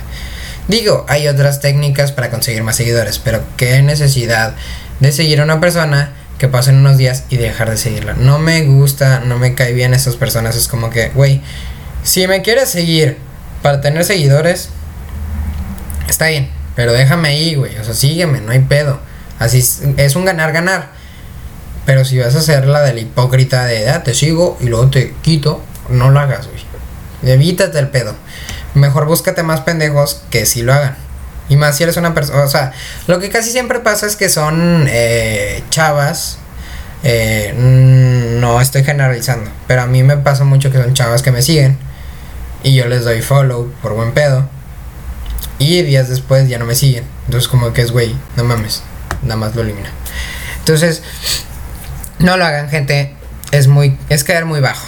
Digo, 0.68 1.04
hay 1.08 1.26
otras 1.28 1.60
técnicas 1.60 2.12
para 2.12 2.30
conseguir 2.30 2.62
más 2.62 2.76
seguidores, 2.76 3.18
pero 3.18 3.42
qué 3.56 3.82
necesidad 3.82 4.54
de 5.00 5.12
seguir 5.12 5.40
a 5.40 5.44
una 5.44 5.60
persona 5.60 6.12
que 6.38 6.48
pasen 6.48 6.76
unos 6.76 6.96
días 6.96 7.24
y 7.28 7.36
dejar 7.36 7.70
de 7.70 7.76
seguirla. 7.76 8.14
No 8.14 8.38
me 8.38 8.62
gusta, 8.62 9.20
no 9.20 9.38
me 9.38 9.54
cae 9.54 9.72
bien 9.72 9.92
esas 9.92 10.16
personas. 10.16 10.56
Es 10.56 10.68
como 10.68 10.88
que, 10.88 11.10
güey, 11.10 11.42
si 12.02 12.26
me 12.26 12.42
quieres 12.42 12.70
seguir 12.70 13.18
para 13.62 13.80
tener 13.80 14.04
seguidores, 14.04 14.70
está 16.08 16.28
bien, 16.28 16.48
pero 16.76 16.92
déjame 16.92 17.28
ahí, 17.28 17.54
güey. 17.56 17.76
O 17.78 17.84
sea, 17.84 17.94
sígueme, 17.94 18.40
no 18.40 18.52
hay 18.52 18.60
pedo. 18.60 19.00
Así 19.38 19.58
es, 19.96 20.16
un 20.16 20.24
ganar-ganar. 20.24 20.90
Pero 21.84 22.04
si 22.04 22.18
vas 22.18 22.34
a 22.34 22.38
hacer 22.38 22.66
la 22.66 22.80
del 22.80 22.98
hipócrita 22.98 23.64
de, 23.64 23.90
ah, 23.90 24.02
te 24.02 24.14
sigo 24.14 24.56
y 24.60 24.66
luego 24.66 24.88
te 24.90 25.14
quito, 25.22 25.62
no 25.88 26.10
lo 26.10 26.20
hagas, 26.20 26.46
güey. 26.46 26.60
Evítate 27.22 27.78
el 27.78 27.88
pedo. 27.88 28.14
Mejor 28.74 29.06
búscate 29.06 29.42
más 29.42 29.60
pendejos 29.60 30.22
que 30.30 30.46
si 30.46 30.62
lo 30.62 30.72
hagan. 30.72 30.96
Y 31.50 31.56
más 31.56 31.76
si 31.76 31.82
eres 31.82 31.98
una 31.98 32.14
persona, 32.14 32.42
o 32.42 32.48
sea, 32.48 32.72
lo 33.06 33.18
que 33.18 33.28
casi 33.28 33.50
siempre 33.50 33.80
pasa 33.80 34.06
es 34.06 34.16
que 34.16 34.30
son 34.30 34.86
eh, 34.88 35.62
chavas, 35.68 36.38
eh, 37.02 37.52
no 38.40 38.60
estoy 38.60 38.84
generalizando, 38.84 39.50
pero 39.66 39.82
a 39.82 39.86
mí 39.86 40.02
me 40.02 40.16
pasa 40.16 40.44
mucho 40.44 40.72
que 40.72 40.78
son 40.82 40.94
chavas 40.94 41.20
que 41.20 41.32
me 41.32 41.42
siguen 41.42 41.76
y 42.62 42.74
yo 42.74 42.86
les 42.86 43.04
doy 43.04 43.20
follow 43.20 43.70
por 43.82 43.92
buen 43.92 44.12
pedo 44.12 44.48
y 45.58 45.82
días 45.82 46.08
después 46.08 46.48
ya 46.48 46.58
no 46.58 46.64
me 46.64 46.74
siguen. 46.74 47.04
Entonces 47.26 47.48
como 47.48 47.72
que 47.72 47.82
es, 47.82 47.92
güey, 47.92 48.16
no 48.36 48.44
mames, 48.44 48.82
nada 49.22 49.36
más 49.36 49.54
lo 49.54 49.62
elimina. 49.62 49.90
Entonces, 50.60 51.02
no 52.18 52.36
lo 52.36 52.44
hagan, 52.44 52.68
gente. 52.68 53.14
Es 53.50 53.66
muy, 53.66 53.98
es 54.08 54.24
caer 54.24 54.44
muy 54.44 54.60
bajo. 54.60 54.86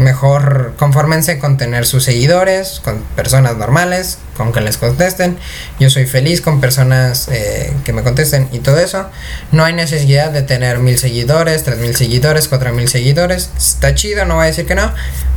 Mejor 0.00 0.72
confórmense 0.78 1.38
con 1.38 1.58
tener 1.58 1.84
sus 1.84 2.04
seguidores, 2.04 2.80
con 2.82 3.02
personas 3.16 3.58
normales, 3.58 4.16
con 4.34 4.50
que 4.50 4.62
les 4.62 4.78
contesten. 4.78 5.36
Yo 5.78 5.90
soy 5.90 6.06
feliz 6.06 6.40
con 6.40 6.58
personas 6.58 7.28
eh, 7.28 7.70
que 7.84 7.92
me 7.92 8.02
contesten 8.02 8.48
y 8.50 8.60
todo 8.60 8.78
eso. 8.78 9.10
No 9.52 9.62
hay 9.62 9.74
necesidad 9.74 10.30
de 10.30 10.40
tener 10.40 10.78
mil 10.78 10.96
seguidores, 10.96 11.64
tres 11.64 11.76
mil 11.76 11.94
seguidores, 11.94 12.48
cuatro 12.48 12.72
mil 12.72 12.88
seguidores. 12.88 13.50
Está 13.58 13.94
chido, 13.94 14.24
no 14.24 14.36
voy 14.36 14.44
a 14.44 14.46
decir 14.46 14.64
que 14.64 14.74
no, 14.74 14.90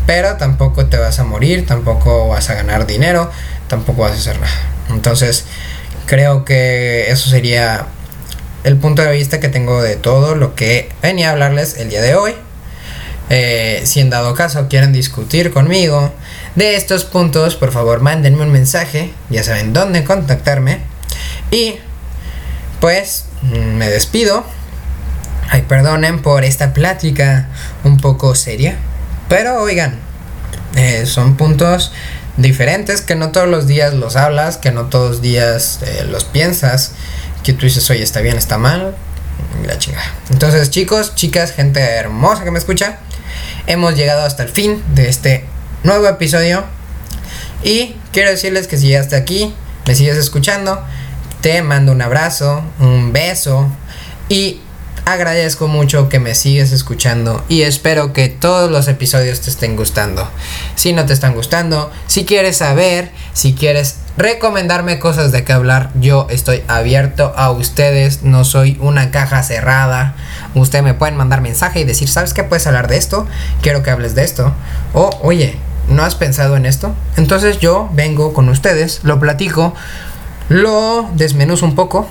pero 0.06 0.38
tampoco 0.38 0.86
te 0.86 0.98
vas 0.98 1.20
a 1.20 1.26
morir, 1.26 1.66
tampoco 1.68 2.30
vas 2.30 2.50
a 2.50 2.54
ganar 2.54 2.88
dinero, 2.88 3.30
tampoco 3.68 4.04
vas 4.04 4.14
a 4.14 4.16
hacer 4.16 4.40
nada. 4.40 4.62
Entonces, 4.92 5.44
creo 6.06 6.46
que 6.46 7.12
eso 7.12 7.30
sería 7.30 7.88
el 8.64 8.78
punto 8.78 9.02
de 9.02 9.12
vista 9.12 9.42
que 9.42 9.50
tengo 9.50 9.82
de 9.82 9.98
todo 9.98 10.36
lo 10.36 10.56
que 10.56 10.90
venía 11.02 11.28
a 11.28 11.32
hablarles 11.34 11.76
el 11.80 11.90
día 11.90 12.02
de 12.02 12.16
hoy. 12.16 12.34
Eh, 13.30 13.82
si 13.86 14.00
en 14.00 14.10
dado 14.10 14.34
caso 14.36 14.68
quieren 14.68 14.94
discutir 14.94 15.52
conmigo 15.52 16.14
de 16.56 16.76
estos 16.76 17.06
puntos, 17.06 17.56
por 17.56 17.72
favor 17.72 18.02
mándenme 18.02 18.44
un 18.44 18.52
mensaje, 18.52 19.14
ya 19.30 19.44
saben 19.44 19.74
dónde 19.74 20.04
contactarme. 20.04 20.80
Y 21.52 21.76
pues 22.80 23.26
me 23.42 23.90
despido. 23.90 24.46
Ay, 25.50 25.64
perdonen 25.64 26.22
por 26.22 26.44
esta 26.44 26.74
plática 26.74 27.48
un 27.84 27.98
poco 27.98 28.36
seria. 28.36 28.78
Pero 29.30 29.62
oigan, 29.62 30.00
eh, 30.76 31.06
son 31.06 31.38
puntos 31.38 31.92
diferentes 32.38 33.02
que 33.02 33.16
no 33.16 33.32
todos 33.32 33.48
los 33.48 33.68
días 33.68 33.94
los 33.94 34.16
hablas, 34.16 34.58
que 34.58 34.72
no 34.72 34.86
todos 34.86 35.12
los 35.12 35.22
días 35.22 35.80
eh, 35.84 36.06
los 36.10 36.26
piensas, 36.26 36.92
que 37.44 37.54
tú 37.54 37.66
dices, 37.66 37.90
oye, 37.90 38.04
está 38.04 38.22
bien, 38.22 38.38
está 38.38 38.58
mal, 38.58 38.96
la 39.66 39.78
chingada. 39.78 40.12
Entonces, 40.32 40.70
chicos, 40.70 41.16
chicas, 41.16 41.52
gente 41.52 41.80
hermosa 41.82 42.44
que 42.44 42.52
me 42.52 42.60
escucha, 42.60 43.00
hemos 43.68 43.96
llegado 43.96 44.24
hasta 44.24 44.44
el 44.44 44.50
fin 44.50 44.82
de 44.94 45.10
este 45.10 45.46
nuevo 45.84 46.08
episodio. 46.08 46.64
Y 47.64 47.96
quiero 48.12 48.30
decirles 48.30 48.68
que 48.68 48.78
si 48.78 48.90
ya 48.90 49.00
hasta 49.00 49.18
aquí 49.18 49.54
me 49.86 49.96
sigues 49.96 50.18
escuchando, 50.18 50.82
te 51.42 51.62
mando 51.62 51.92
un 51.92 52.02
abrazo, 52.02 52.64
un 52.80 53.14
beso 53.14 53.70
y 54.30 54.62
agradezco 55.06 55.68
mucho 55.68 56.08
que 56.08 56.20
me 56.20 56.36
sigues 56.36 56.72
escuchando 56.72 57.44
y 57.50 57.64
espero 57.64 58.14
que 58.14 58.30
todos 58.30 58.72
los 58.72 58.88
episodios 58.88 59.42
te 59.42 59.50
estén 59.50 59.76
gustando. 59.76 60.30
Si 60.76 60.94
no 60.94 61.06
te 61.06 61.14
están 61.14 61.36
gustando, 61.36 61.92
si 62.08 62.26
quieres 62.26 62.58
saber, 62.58 63.12
si 63.34 63.54
quieres 63.54 63.96
recomendarme 64.18 65.00
cosas 65.00 65.32
de 65.32 65.44
qué 65.44 65.54
hablar, 65.54 65.90
yo 65.96 66.28
estoy 66.30 66.64
abierto 66.68 67.34
a 67.36 67.52
ustedes, 67.52 68.24
no 68.24 68.44
soy 68.44 68.78
una 68.80 69.12
caja 69.12 69.42
cerrada. 69.44 70.16
Ustedes 70.56 70.84
me 70.84 70.94
pueden 70.94 71.18
mandar 71.18 71.42
mensaje 71.42 71.80
y 71.80 71.84
decir, 71.84 72.10
¿sabes 72.10 72.34
qué 72.34 72.44
puedes 72.44 72.68
hablar 72.68 72.88
de 72.88 72.98
esto? 72.98 73.28
Quiero 73.62 73.82
que 73.84 73.92
hables 73.92 74.16
de 74.16 74.24
esto. 74.24 74.54
O, 74.94 75.10
oye, 75.22 75.58
¿no 75.90 76.04
has 76.04 76.16
pensado 76.16 76.56
en 76.58 76.66
esto? 76.66 76.94
Entonces 77.18 77.60
yo 77.60 77.90
vengo 77.94 78.34
con 78.34 78.50
ustedes, 78.50 79.02
lo 79.04 79.20
platico, 79.20 79.74
lo 80.50 81.10
desmenuzo 81.16 81.66
un 81.66 81.76
poco 81.76 82.08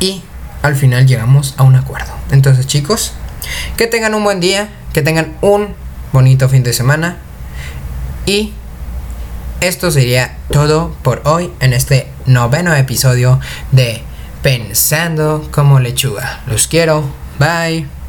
y 0.00 0.22
al 0.62 0.74
final 0.74 1.06
llegamos 1.06 1.54
a 1.56 1.62
un 1.62 1.76
acuerdo. 1.76 2.12
Entonces 2.30 2.66
chicos, 2.66 3.12
que 3.76 3.86
tengan 3.86 4.14
un 4.14 4.24
buen 4.24 4.40
día, 4.40 4.68
que 4.92 5.02
tengan 5.02 5.36
un 5.40 5.74
bonito 6.12 6.48
fin 6.48 6.62
de 6.62 6.72
semana 6.72 7.18
y 8.26 8.52
esto 9.62 9.92
sería 9.92 10.36
todo 10.50 10.92
por 11.02 11.22
hoy 11.24 11.52
en 11.60 11.72
este 11.72 12.08
noveno 12.26 12.74
episodio 12.74 13.38
de 13.70 14.02
Pensando 14.42 15.48
como 15.52 15.78
lechuga. 15.78 16.40
Los 16.48 16.66
quiero. 16.66 17.04
Bye. 17.38 18.01